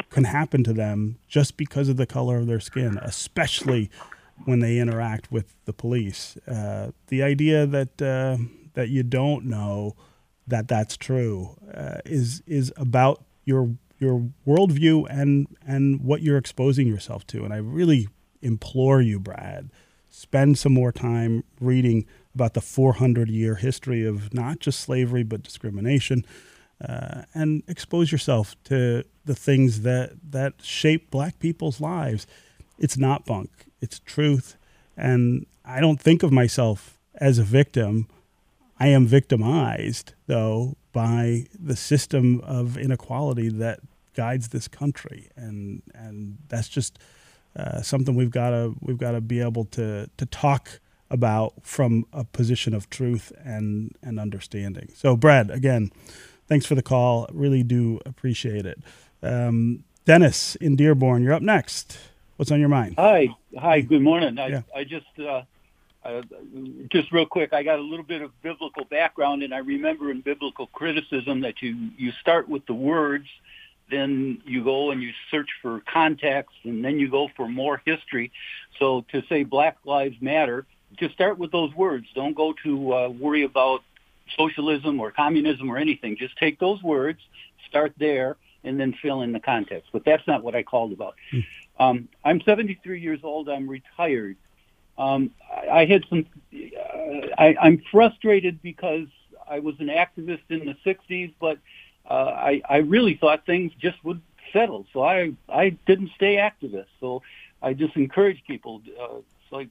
can 0.10 0.24
happen 0.24 0.64
to 0.64 0.74
them 0.74 1.18
just 1.28 1.58
because 1.58 1.90
of 1.90 1.98
the 1.98 2.06
color 2.06 2.38
of 2.38 2.48
their 2.48 2.60
skin, 2.60 2.98
especially 3.02 3.90
when 4.46 4.60
they 4.60 4.78
interact 4.80 5.32
with 5.32 5.54
the 5.66 5.74
police. 5.74 6.38
Uh, 6.48 6.92
the 7.08 7.22
idea 7.22 7.66
that 7.66 8.02
uh, 8.02 8.38
that 8.74 8.90
you 8.90 9.04
don't 9.04 9.46
know 9.46 9.96
that 10.48 10.68
that's 10.68 10.98
true 10.98 11.58
uh, 11.74 11.98
is 12.06 12.42
is 12.48 12.74
about 12.78 13.24
your 13.46 13.76
your 14.00 14.30
worldview 14.48 15.06
and 15.10 15.48
and 15.66 16.02
what 16.02 16.22
you're 16.22 16.38
exposing 16.38 16.88
yourself 16.88 17.26
to. 17.28 17.44
And 17.44 17.54
I 17.54 17.58
really 17.58 18.08
implore 18.42 19.02
you, 19.02 19.20
Brad, 19.20 19.70
spend 20.10 20.58
some 20.58 20.74
more 20.74 20.92
time 20.92 21.44
reading 21.60 22.06
about 22.34 22.54
the 22.54 22.62
400 22.62 23.30
year 23.30 23.56
history 23.56 24.06
of 24.06 24.34
not 24.34 24.60
just 24.60 24.80
slavery 24.80 25.24
but 25.24 25.44
discrimination, 25.44 26.26
uh, 26.88 27.24
and 27.34 27.64
expose 27.68 28.12
yourself 28.12 28.56
to 28.66 29.04
the 29.26 29.36
things 29.36 29.82
that 29.82 30.14
that 30.32 30.54
shape 30.62 31.12
Black 31.12 31.40
people's 31.40 31.80
lives. 31.80 32.26
It's 32.80 32.98
not 32.98 33.26
bunk; 33.26 33.50
it's 33.82 34.00
truth. 34.00 34.58
And 34.98 35.46
I 35.64 35.80
don't 35.80 36.00
think 36.00 36.24
of 36.24 36.32
myself 36.32 36.98
as 37.16 37.38
a 37.38 37.44
victim. 37.44 38.08
I 38.80 38.88
am 38.88 39.06
victimized, 39.06 40.14
though, 40.26 40.76
by 40.92 41.46
the 41.58 41.76
system 41.76 42.42
of 42.42 42.78
inequality 42.78 43.50
that 43.50 43.80
guides 44.16 44.50
this 44.50 44.68
country, 44.68 45.30
and 45.36 45.84
and 45.94 46.38
that's 46.48 46.68
just 46.68 47.00
uh, 47.56 47.82
something 47.82 48.16
we've 48.16 48.32
got 48.32 48.50
to 48.50 48.76
we've 48.82 48.98
got 48.98 49.12
to 49.12 49.22
be 49.22 49.40
able 49.40 49.66
to 49.66 50.10
to 50.18 50.26
talk 50.26 50.80
about 51.10 51.54
from 51.62 52.06
a 52.14 52.24
position 52.24 52.74
of 52.74 52.90
truth 52.90 53.32
and 53.44 53.96
and 54.02 54.20
understanding. 54.20 54.90
So, 54.96 55.16
Brad, 55.16 55.52
again, 55.52 55.92
thanks 56.52 56.66
for 56.66 56.76
the 56.76 56.84
call. 56.84 57.28
Really 57.32 57.64
do 57.64 58.02
appreciate 58.06 58.66
it. 58.66 58.78
Um, 59.24 59.86
Dennis 60.04 60.56
in 60.58 60.76
Dearborn, 60.76 61.24
you're 61.24 61.32
up 61.32 61.42
next. 61.42 61.98
What's 62.36 62.52
on 62.52 62.60
your 62.60 62.68
mind? 62.68 62.96
Hi, 62.98 63.30
hi. 63.58 63.80
Good 63.80 64.02
morning. 64.02 64.38
I, 64.38 64.48
yeah. 64.48 64.62
I 64.76 64.84
just 64.84 65.06
uh, 65.18 65.44
uh, 66.04 66.22
just 66.92 67.10
real 67.14 67.26
quick, 67.26 67.54
I 67.54 67.64
got 67.64 67.80
a 67.80 67.82
little 67.82 68.04
bit 68.04 68.22
of 68.22 68.32
biblical 68.42 68.84
background, 68.84 69.44
and 69.44 69.54
I 69.54 69.60
remember 69.60 70.12
in 70.12 70.20
biblical 70.20 70.68
criticism 70.68 71.40
that 71.42 71.62
you 71.62 71.92
you 71.98 72.12
start 72.20 72.50
with 72.50 72.66
the 72.66 72.74
words, 72.74 73.28
then 73.90 74.42
you 74.46 74.62
go 74.62 74.92
and 74.92 75.02
you 75.02 75.14
search 75.30 75.52
for 75.62 75.82
context, 75.88 76.58
and 76.66 76.84
then 76.84 77.00
you 77.00 77.10
go 77.10 77.30
for 77.38 77.48
more 77.48 77.82
history. 77.86 78.30
So 78.78 79.06
to 79.14 79.24
say 79.30 79.44
Black 79.46 79.78
Lives 79.86 80.18
Matter, 80.20 80.66
just 80.98 81.14
start 81.14 81.38
with 81.38 81.54
those 81.54 81.74
words. 81.76 82.08
Don't 82.14 82.36
go 82.36 82.54
to 82.66 82.94
uh, 82.94 83.08
worry 83.08 83.44
about 83.44 83.84
socialism 84.38 85.00
or 85.00 85.12
communism 85.12 85.70
or 85.70 85.78
anything. 85.78 86.18
Just 86.18 86.38
take 86.38 86.60
those 86.60 86.82
words, 86.82 87.20
start 87.68 87.94
there, 87.98 88.38
and 88.64 88.80
then 88.80 88.94
fill 89.02 89.22
in 89.22 89.32
the 89.32 89.40
context. 89.40 89.90
But 89.92 90.06
that's 90.06 90.26
not 90.28 90.44
what 90.44 90.56
I 90.56 90.64
called 90.64 90.94
about. 90.94 91.16
Hmm. 91.32 91.40
Um, 91.80 92.10
I'm 92.24 92.42
73 92.42 93.00
years 93.00 93.20
old. 93.24 93.50
I'm 93.50 93.68
retired. 93.68 94.38
Um, 94.98 95.32
I, 95.52 95.82
I 95.82 95.86
had 95.86 96.04
some. 96.10 96.26
Uh, 96.54 97.28
I, 97.38 97.56
I'm 97.60 97.82
frustrated 97.92 98.62
because 98.62 99.08
I 99.50 99.60
was 99.60 99.76
an 99.80 99.88
activist 99.88 100.44
in 100.50 100.66
the 100.66 100.76
60s, 100.86 101.34
but 101.40 101.58
uh, 102.10 102.14
I, 102.14 102.62
I 102.68 102.78
really 102.78 103.16
thought 103.16 103.46
things 103.46 103.72
just 103.80 104.04
would 104.04 104.22
settle. 104.54 104.86
So 104.94 105.04
I 105.04 105.34
I 105.50 105.70
didn't 105.88 106.12
stay 106.16 106.36
activist. 106.36 106.88
So 107.00 107.24
I 107.62 107.74
just 107.74 107.96
encourage 107.96 108.44
people. 108.46 108.82
Uh, 109.00 109.18
it's 109.18 109.52
like 109.52 109.70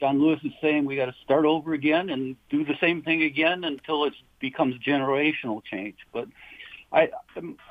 John 0.00 0.20
Lewis 0.20 0.40
is 0.44 0.52
saying, 0.60 0.84
we 0.84 0.96
got 0.96 1.06
to 1.06 1.14
start 1.24 1.44
over 1.44 1.72
again 1.72 2.08
and 2.10 2.36
do 2.50 2.64
the 2.64 2.76
same 2.80 3.02
thing 3.02 3.22
again 3.22 3.64
until 3.64 4.04
it 4.04 4.14
becomes 4.38 4.76
generational 4.78 5.62
change. 5.64 5.96
But 6.12 6.28
I 6.92 7.10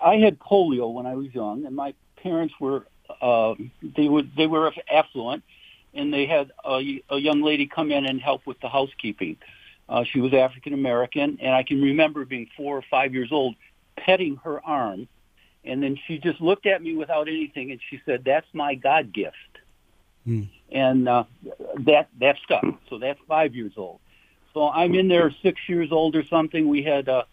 I 0.03 0.15
had 0.17 0.39
polio 0.39 0.91
when 0.93 1.05
I 1.05 1.15
was 1.15 1.33
young, 1.33 1.65
and 1.65 1.75
my 1.75 1.93
parents 2.17 2.53
were 2.59 2.85
uh, 3.21 3.55
they 3.81 4.07
were 4.07 4.23
they 4.35 4.47
were 4.47 4.71
affluent, 4.91 5.43
and 5.93 6.13
they 6.13 6.25
had 6.25 6.51
a, 6.65 7.01
a 7.09 7.17
young 7.17 7.41
lady 7.41 7.65
come 7.65 7.91
in 7.91 8.05
and 8.05 8.21
help 8.21 8.45
with 8.45 8.59
the 8.59 8.69
housekeeping. 8.69 9.37
Uh, 9.89 10.03
she 10.03 10.19
was 10.19 10.33
African 10.33 10.73
American, 10.73 11.37
and 11.41 11.53
I 11.53 11.63
can 11.63 11.81
remember 11.81 12.25
being 12.25 12.49
four 12.57 12.77
or 12.77 12.83
five 12.91 13.13
years 13.13 13.31
old, 13.31 13.55
petting 13.95 14.35
her 14.43 14.63
arm, 14.65 15.07
and 15.63 15.81
then 15.81 15.97
she 16.05 16.17
just 16.19 16.41
looked 16.41 16.65
at 16.65 16.83
me 16.83 16.95
without 16.95 17.27
anything, 17.27 17.71
and 17.71 17.79
she 17.89 18.01
said, 18.05 18.23
"That's 18.25 18.47
my 18.53 18.75
God 18.75 19.13
gift," 19.13 19.59
mm. 20.27 20.47
and 20.71 21.07
uh, 21.07 21.23
that 21.79 22.09
that 22.19 22.37
stuck. 22.43 22.65
So 22.89 22.99
that's 22.99 23.19
five 23.27 23.55
years 23.55 23.73
old. 23.77 23.99
So 24.53 24.69
I'm 24.69 24.95
in 24.95 25.07
there 25.07 25.31
six 25.43 25.61
years 25.67 25.91
old 25.91 26.15
or 26.15 26.25
something. 26.25 26.67
We 26.67 26.83
had 26.83 27.07
uh, 27.07 27.23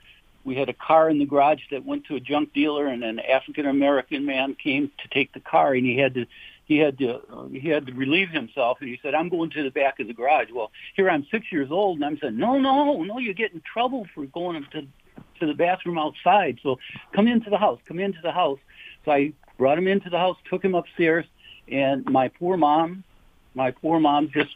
we 0.44 0.54
had 0.54 0.68
a 0.68 0.74
car 0.74 1.09
in 1.09 1.18
the 1.18 1.26
garage 1.26 1.62
that 1.70 1.85
went 1.85 2.04
to 2.07 2.16
a 2.16 2.20
junk 2.20 2.52
dealer, 2.52 2.87
and 2.87 3.02
an 3.02 3.18
African 3.18 3.66
American 3.66 4.24
man 4.24 4.54
came 4.54 4.90
to 5.02 5.09
take 5.09 5.33
the 5.33 5.40
car, 5.40 5.74
and 5.74 5.87
he 5.87 5.96
had 5.96 6.14
to 6.14 6.26
he 6.66 6.78
had 6.78 6.98
to 6.98 7.20
uh, 7.33 7.46
he 7.48 7.68
had 7.68 7.87
to 7.87 7.92
relieve 7.92 8.30
himself, 8.30 8.78
and 8.80 8.88
he 8.88 8.98
said, 9.02 9.14
"I'm 9.14 9.28
going 9.28 9.50
to 9.50 9.62
the 9.62 9.70
back 9.70 10.00
of 10.00 10.07
the 10.07 10.14
garage." 10.14 10.48
Well, 10.52 10.70
here 10.94 11.11
I'm 11.11 11.26
six 11.30 11.50
years 11.50 11.70
old, 11.70 11.96
and 11.96 12.04
I'm 12.04 12.18
saying, 12.18 12.37
"No, 12.37 12.59
no, 12.59 13.02
no, 13.02 13.18
you 13.18 13.35
get 13.35 13.52
in 13.52 13.61
trouble 13.61 14.07
for 14.14 14.24
going 14.26 14.64
to 14.72 14.87
to 15.40 15.46
the 15.46 15.54
bathroom 15.54 15.98
outside. 15.98 16.59
So 16.62 16.78
come 17.12 17.26
into 17.26 17.50
the 17.50 17.59
house, 17.59 17.80
come 17.87 17.98
into 17.98 18.20
the 18.22 18.33
house." 18.33 18.59
So 19.04 19.12
I 19.12 19.33
brought 19.59 19.78
him 19.78 19.88
into 19.88 20.11
the 20.11 20.18
house, 20.18 20.37
took 20.48 20.64
him 20.64 20.74
upstairs, 20.74 21.26
and 21.68 22.05
my 22.07 22.29
poor 22.29 22.57
mom, 22.57 23.05
my 23.55 23.70
poor 23.70 24.00
mom 24.00 24.31
just 24.33 24.55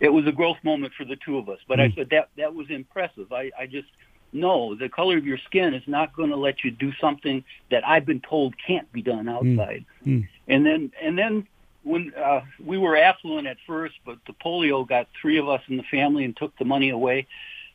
it 0.00 0.08
was 0.08 0.26
a 0.26 0.32
growth 0.32 0.56
moment 0.62 0.92
for 0.96 1.04
the 1.04 1.16
two 1.16 1.38
of 1.38 1.48
us. 1.48 1.58
But 1.68 1.78
mm. 1.78 1.92
I 1.92 1.94
said 1.94 2.08
that 2.10 2.30
that 2.36 2.54
was 2.54 2.70
impressive. 2.70 3.32
I, 3.32 3.50
I 3.58 3.66
just 3.66 3.88
no, 4.32 4.74
the 4.74 4.88
color 4.88 5.16
of 5.16 5.26
your 5.26 5.38
skin 5.38 5.74
is 5.74 5.82
not 5.86 6.14
going 6.14 6.30
to 6.30 6.36
let 6.36 6.62
you 6.64 6.70
do 6.70 6.92
something 7.00 7.44
that 7.70 7.86
I've 7.86 8.06
been 8.06 8.20
told 8.20 8.54
can't 8.64 8.90
be 8.92 9.02
done 9.02 9.26
hmm. 9.26 9.28
outside. 9.28 9.84
Mm. 10.06 10.28
And 10.46 10.66
then, 10.66 10.92
and 11.02 11.18
then 11.18 11.46
when 11.82 12.12
uh, 12.14 12.42
we 12.64 12.78
were 12.78 12.96
affluent 12.96 13.46
at 13.46 13.56
first, 13.66 13.94
but 14.04 14.18
the 14.26 14.32
polio 14.32 14.86
got 14.86 15.08
three 15.20 15.38
of 15.38 15.48
us 15.48 15.62
in 15.68 15.76
the 15.76 15.82
family 15.84 16.24
and 16.24 16.36
took 16.36 16.56
the 16.58 16.64
money 16.64 16.90
away. 16.90 17.26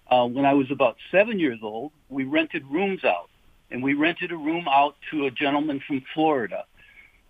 Uh, 0.10 0.28
when 0.28 0.46
I 0.46 0.54
was 0.54 0.70
about 0.72 0.98
seven 1.12 1.40
years 1.40 1.60
old, 1.62 1.92
we 2.10 2.24
rented 2.24 2.66
rooms 2.68 3.04
out, 3.04 3.30
and 3.72 3.82
we 3.82 3.96
rented 3.96 4.32
a 4.32 4.38
room 4.38 4.68
out 4.70 4.96
to 5.12 5.26
a 5.26 5.32
gentleman 5.32 5.82
from 5.86 6.04
Florida, 6.14 6.66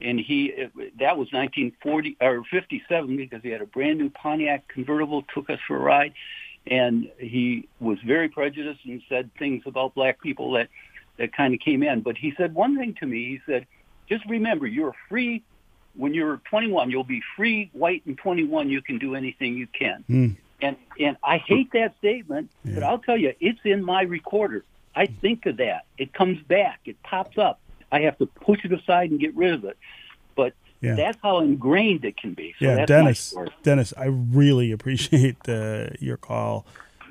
and 0.01 0.19
he 0.19 0.53
that 0.99 1.17
was 1.17 1.31
1940 1.31 2.17
or 2.21 2.43
57 2.49 3.17
because 3.17 3.41
he 3.41 3.49
had 3.49 3.61
a 3.61 3.65
brand 3.65 3.99
new 3.99 4.09
Pontiac 4.09 4.67
convertible. 4.67 5.23
Took 5.33 5.49
us 5.49 5.59
for 5.67 5.77
a 5.77 5.79
ride, 5.79 6.13
and 6.67 7.09
he 7.17 7.67
was 7.79 7.97
very 8.05 8.27
prejudiced 8.29 8.85
and 8.85 9.01
said 9.07 9.29
things 9.39 9.63
about 9.65 9.95
black 9.95 10.21
people 10.21 10.53
that 10.53 10.69
that 11.17 11.33
kind 11.33 11.53
of 11.53 11.59
came 11.59 11.81
in. 11.83 12.01
But 12.01 12.17
he 12.17 12.33
said 12.37 12.53
one 12.53 12.77
thing 12.77 12.95
to 12.99 13.05
me. 13.05 13.25
He 13.25 13.41
said, 13.45 13.67
"Just 14.09 14.25
remember, 14.25 14.67
you're 14.67 14.95
free. 15.09 15.43
When 15.95 16.13
you're 16.13 16.41
21, 16.49 16.91
you'll 16.91 17.05
be 17.05 17.21
free, 17.37 17.69
white, 17.71 18.05
and 18.05 18.17
21. 18.17 18.69
You 18.69 18.81
can 18.81 18.97
do 18.97 19.15
anything 19.15 19.55
you 19.55 19.67
can." 19.67 20.03
Mm. 20.09 20.35
And 20.61 20.75
and 20.99 21.17
I 21.23 21.37
hate 21.37 21.71
that 21.71 21.97
statement, 21.99 22.51
yeah. 22.63 22.75
but 22.75 22.83
I'll 22.83 22.99
tell 22.99 23.17
you, 23.17 23.33
it's 23.39 23.59
in 23.63 23.83
my 23.83 24.01
recorder. 24.01 24.65
I 24.95 25.05
think 25.07 25.45
of 25.45 25.57
that. 25.57 25.85
It 25.97 26.13
comes 26.13 26.41
back. 26.43 26.79
It 26.85 27.01
pops 27.03 27.37
up. 27.37 27.59
I 27.95 28.01
have 28.01 28.17
to 28.17 28.25
push 28.25 28.59
it 28.65 28.73
aside 28.73 29.11
and 29.11 29.19
get 29.19 29.35
rid 29.35 29.53
of 29.53 29.63
it. 29.63 29.77
But 30.35 30.53
yeah. 30.81 30.95
That's 30.95 31.17
how 31.23 31.39
ingrained 31.39 32.03
it 32.05 32.17
can 32.17 32.33
be. 32.33 32.53
So 32.59 32.65
yeah, 32.65 32.85
Dennis. 32.85 33.33
Dennis, 33.63 33.93
I 33.97 34.05
really 34.05 34.71
appreciate 34.77 35.37
uh, 35.47 35.87
your 35.99 36.17
call 36.17 36.65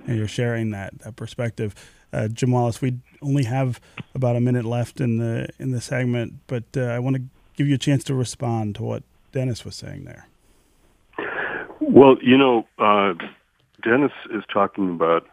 and 0.07 0.17
your 0.17 0.29
sharing 0.29 0.71
that 0.71 0.99
that 1.01 1.17
perspective. 1.17 1.75
Uh, 2.13 2.29
Jim 2.29 2.53
Wallis, 2.53 2.81
we 2.81 2.99
only 3.23 3.45
have 3.45 3.81
about 4.15 4.37
a 4.37 4.41
minute 4.41 4.65
left 4.65 5.01
in 5.01 5.17
the 5.17 5.49
in 5.59 5.73
the 5.73 5.81
segment, 5.81 6.35
but 6.47 6.65
uh, 6.77 6.83
I 6.83 6.99
want 6.99 7.17
to 7.17 7.23
give 7.57 7.67
you 7.67 7.75
a 7.75 7.79
chance 7.79 8.05
to 8.05 8.15
respond 8.15 8.77
to 8.77 8.83
what 8.83 9.03
Dennis 9.33 9.65
was 9.65 9.75
saying 9.75 10.05
there. 10.05 10.29
Well, 11.81 12.17
you 12.23 12.39
know, 12.39 12.67
uh, 12.79 13.15
Dennis 13.83 14.13
is 14.31 14.45
talking 14.53 14.91
about 14.91 15.27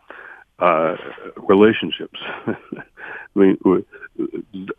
uh, 0.62 0.96
relationships. 1.38 2.20
I 2.48 2.56
mean, 3.36 3.58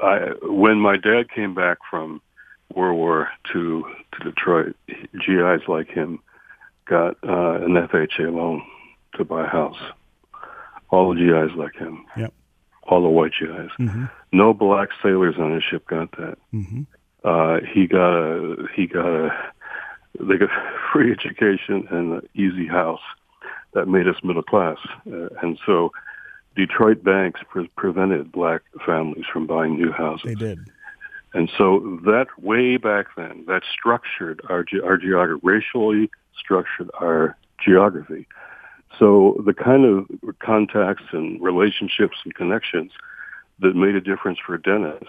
I, 0.01 0.33
when 0.43 0.79
my 0.79 0.97
dad 0.97 1.31
came 1.35 1.55
back 1.55 1.79
from 1.91 2.23
World 2.75 2.97
War 2.97 3.29
II 3.55 3.83
to 3.83 4.25
Detroit, 4.25 4.77
GIs 4.87 5.69
like 5.69 5.89
him 5.89 6.21
got 6.87 7.17
uh, 7.25 7.65
an 7.65 7.75
FHA 7.75 8.33
loan 8.33 8.63
to 9.17 9.25
buy 9.25 9.45
a 9.45 9.49
house. 9.49 9.79
All 10.91 11.15
the 11.15 11.21
GIs 11.21 11.57
like 11.57 11.75
him. 11.75 12.05
Yep. 12.17 12.33
All 12.85 13.03
the 13.03 13.09
white 13.09 13.33
GIs. 13.39 13.71
Mm-hmm. 13.79 14.05
No 14.33 14.53
black 14.55 14.91
sailors 15.03 15.37
on 15.39 15.55
his 15.55 15.63
ship 15.63 15.87
got 15.87 16.11
that. 16.13 16.37
Mm-hmm. 16.55 16.83
Uh, 17.25 17.59
he 17.73 17.87
got 17.87 18.13
a 18.15 18.67
he 18.75 18.87
got 18.87 19.07
a 19.07 19.31
they 20.19 20.37
got 20.37 20.51
free 20.93 21.13
education 21.13 21.87
and 21.91 22.15
an 22.15 22.29
easy 22.35 22.67
house 22.67 23.01
that 23.75 23.89
made 23.89 24.09
us 24.09 24.17
middle 24.23 24.43
class, 24.43 24.79
uh, 25.11 25.29
and 25.43 25.59
so 25.65 25.93
Detroit 26.57 27.03
banks 27.03 27.41
pre- 27.49 27.71
prevented 27.77 28.31
black 28.31 28.63
families 28.85 29.25
from 29.33 29.47
buying 29.47 29.77
new 29.77 29.91
houses. 29.91 30.25
They 30.25 30.35
did. 30.35 30.71
And 31.35 31.51
so 31.57 31.99
that 32.05 32.27
way 32.39 32.77
back 32.77 33.07
then, 33.17 33.45
that 33.49 33.63
structured 33.73 34.43
our, 34.51 34.63
ge- 34.63 34.83
our 34.85 34.99
geography, 34.99 35.41
racially 35.43 36.11
structured 36.39 36.91
our 37.01 37.39
geography. 37.65 38.27
So 38.99 39.43
the 39.47 39.55
kind 39.55 39.87
of 39.87 40.39
contacts 40.41 41.05
and 41.13 41.43
relationships 41.43 42.19
and 42.25 42.35
connections 42.35 42.93
that 43.61 43.75
made 43.75 43.95
a 43.95 44.01
difference 44.01 44.39
for 44.45 44.59
Dennis 44.59 45.05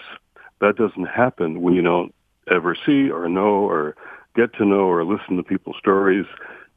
that 0.64 0.78
doesn't 0.78 1.08
happen 1.08 1.62
when 1.62 1.74
you 1.74 1.82
don't 1.82 2.16
ever 2.50 2.76
see 2.86 3.10
or 3.10 3.28
know 3.28 3.68
or 3.68 3.96
get 4.36 4.54
to 4.56 4.66
know 4.66 4.86
or 4.86 5.04
listen 5.04 5.36
to 5.38 5.44
people's 5.44 5.76
stories. 5.78 6.26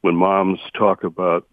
When 0.01 0.15
moms 0.15 0.59
talk 0.77 1.03
about 1.03 1.47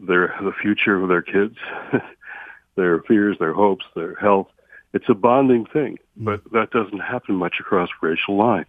their 0.00 0.34
the 0.40 0.52
future 0.52 1.02
of 1.02 1.08
their 1.08 1.22
kids, 1.22 1.56
their 2.76 3.00
fears, 3.02 3.36
their 3.38 3.54
hopes, 3.54 3.84
their 3.94 4.14
health, 4.16 4.48
it's 4.92 5.08
a 5.08 5.14
bonding 5.14 5.66
thing. 5.66 5.98
Mm. 6.18 6.24
But 6.24 6.52
that 6.52 6.70
doesn't 6.70 7.00
happen 7.00 7.34
much 7.34 7.56
across 7.60 7.88
racial 8.00 8.36
lines 8.36 8.66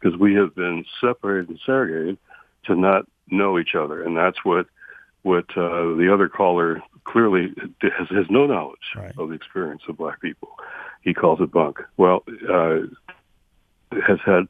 because 0.00 0.18
we 0.18 0.34
have 0.34 0.54
been 0.54 0.84
separated 1.00 1.48
and 1.48 1.58
segregated 1.64 2.18
to 2.64 2.76
not 2.76 3.06
know 3.30 3.58
each 3.58 3.74
other, 3.74 4.02
and 4.02 4.16
that's 4.16 4.44
what 4.44 4.66
what 5.22 5.44
uh, 5.56 5.94
the 5.94 6.10
other 6.12 6.28
caller 6.28 6.82
clearly 7.04 7.54
has, 7.80 8.08
has 8.10 8.26
no 8.28 8.46
knowledge 8.46 8.78
right. 8.96 9.12
of 9.18 9.28
the 9.28 9.34
experience 9.34 9.82
of 9.88 9.96
black 9.96 10.20
people. 10.20 10.48
He 11.02 11.14
calls 11.14 11.40
it 11.40 11.52
bunk. 11.52 11.78
Well, 11.96 12.24
uh, 12.52 12.80
has 14.06 14.18
had 14.24 14.48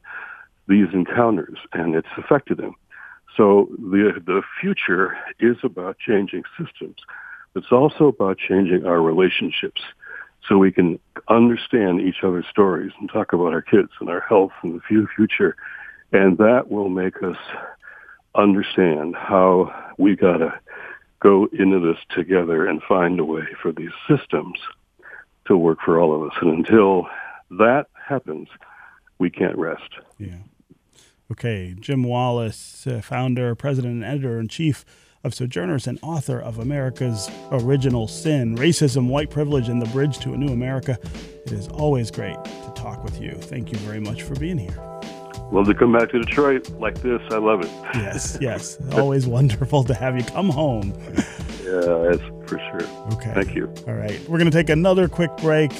these 0.67 0.87
encounters, 0.93 1.59
and 1.73 1.95
it's 1.95 2.07
affected 2.17 2.59
him. 2.59 2.75
So 3.35 3.69
the 3.77 4.21
the 4.25 4.41
future 4.61 5.17
is 5.39 5.57
about 5.63 5.97
changing 5.99 6.43
systems. 6.57 6.97
It's 7.55 7.71
also 7.71 8.07
about 8.07 8.37
changing 8.37 8.85
our 8.85 9.01
relationships 9.01 9.81
so 10.47 10.57
we 10.57 10.71
can 10.71 10.99
understand 11.29 12.01
each 12.01 12.23
other's 12.23 12.45
stories 12.49 12.91
and 12.99 13.09
talk 13.09 13.33
about 13.33 13.53
our 13.53 13.61
kids 13.61 13.91
and 13.99 14.09
our 14.09 14.21
health 14.21 14.51
and 14.61 14.79
the 14.79 15.07
future. 15.15 15.55
And 16.11 16.37
that 16.37 16.69
will 16.69 16.89
make 16.89 17.23
us 17.23 17.37
understand 18.35 19.15
how 19.15 19.71
we 19.97 20.15
got 20.15 20.37
to 20.37 20.53
go 21.19 21.47
into 21.53 21.79
this 21.79 21.97
together 22.15 22.67
and 22.67 22.81
find 22.83 23.19
a 23.19 23.25
way 23.25 23.47
for 23.61 23.71
these 23.71 23.93
systems 24.07 24.59
to 25.45 25.55
work 25.55 25.79
for 25.83 25.99
all 25.99 26.13
of 26.13 26.29
us. 26.29 26.37
And 26.41 26.51
until 26.65 27.07
that 27.51 27.85
happens, 27.93 28.47
we 29.19 29.29
can't 29.29 29.57
rest. 29.57 29.89
Yeah. 30.17 30.35
Okay. 31.33 31.73
Jim 31.79 32.03
Wallis, 32.03 32.85
uh, 32.85 33.01
founder, 33.01 33.55
president, 33.55 33.95
and 33.95 34.05
editor 34.05 34.39
in 34.39 34.47
chief 34.47 34.85
of 35.23 35.33
Sojourners 35.33 35.87
and 35.87 35.97
author 36.03 36.39
of 36.39 36.59
America's 36.59 37.27
Original 37.51 38.07
Sin 38.07 38.55
Racism, 38.55 39.07
White 39.07 39.31
Privilege, 39.31 39.67
and 39.67 39.81
the 39.81 39.87
Bridge 39.87 40.19
to 40.19 40.33
a 40.33 40.37
New 40.37 40.53
America. 40.53 40.95
It 41.43 41.51
is 41.51 41.67
always 41.69 42.11
great 42.11 42.37
to 42.45 42.71
talk 42.75 43.03
with 43.03 43.19
you. 43.19 43.31
Thank 43.31 43.71
you 43.71 43.79
very 43.79 43.99
much 43.99 44.21
for 44.21 44.35
being 44.35 44.59
here. 44.59 44.77
Love 45.51 45.67
to 45.67 45.73
come 45.73 45.93
back 45.93 46.09
to 46.09 46.19
Detroit 46.19 46.69
like 46.79 47.01
this. 47.01 47.21
I 47.29 47.37
love 47.37 47.61
it. 47.61 47.69
Yes, 47.93 48.37
yes. 48.41 48.77
always 48.93 49.27
wonderful 49.27 49.83
to 49.83 49.93
have 49.93 50.17
you 50.17 50.23
come 50.23 50.49
home. 50.49 50.93
Yeah, 51.63 52.09
that's 52.09 52.21
for 52.49 52.59
sure. 52.59 52.83
Okay. 53.13 53.33
Thank 53.33 53.55
you. 53.55 53.73
All 53.87 53.93
right. 53.93 54.19
We're 54.27 54.37
going 54.37 54.49
to 54.49 54.55
take 54.55 54.69
another 54.69 55.07
quick 55.07 55.35
break. 55.37 55.71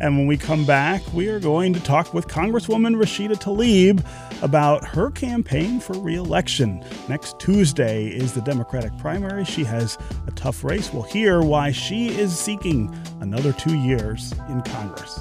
And 0.00 0.16
when 0.16 0.26
we 0.26 0.36
come 0.36 0.64
back, 0.64 1.02
we 1.12 1.28
are 1.28 1.40
going 1.40 1.72
to 1.74 1.80
talk 1.80 2.14
with 2.14 2.26
Congresswoman 2.28 2.96
Rashida 2.96 3.34
Tlaib 3.34 4.04
about 4.42 4.84
her 4.84 5.10
campaign 5.10 5.80
for 5.80 5.94
reelection. 5.94 6.84
Next 7.08 7.38
Tuesday 7.38 8.06
is 8.08 8.32
the 8.32 8.40
Democratic 8.42 8.96
primary. 8.98 9.44
She 9.44 9.64
has 9.64 9.98
a 10.26 10.30
tough 10.32 10.64
race. 10.64 10.92
We'll 10.92 11.02
hear 11.02 11.42
why 11.42 11.70
she 11.70 12.08
is 12.08 12.38
seeking 12.38 12.94
another 13.20 13.52
two 13.52 13.76
years 13.76 14.32
in 14.48 14.62
Congress. 14.62 15.20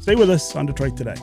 Stay 0.00 0.14
with 0.14 0.30
us 0.30 0.54
on 0.54 0.66
Detroit 0.66 0.96
Today. 0.96 1.16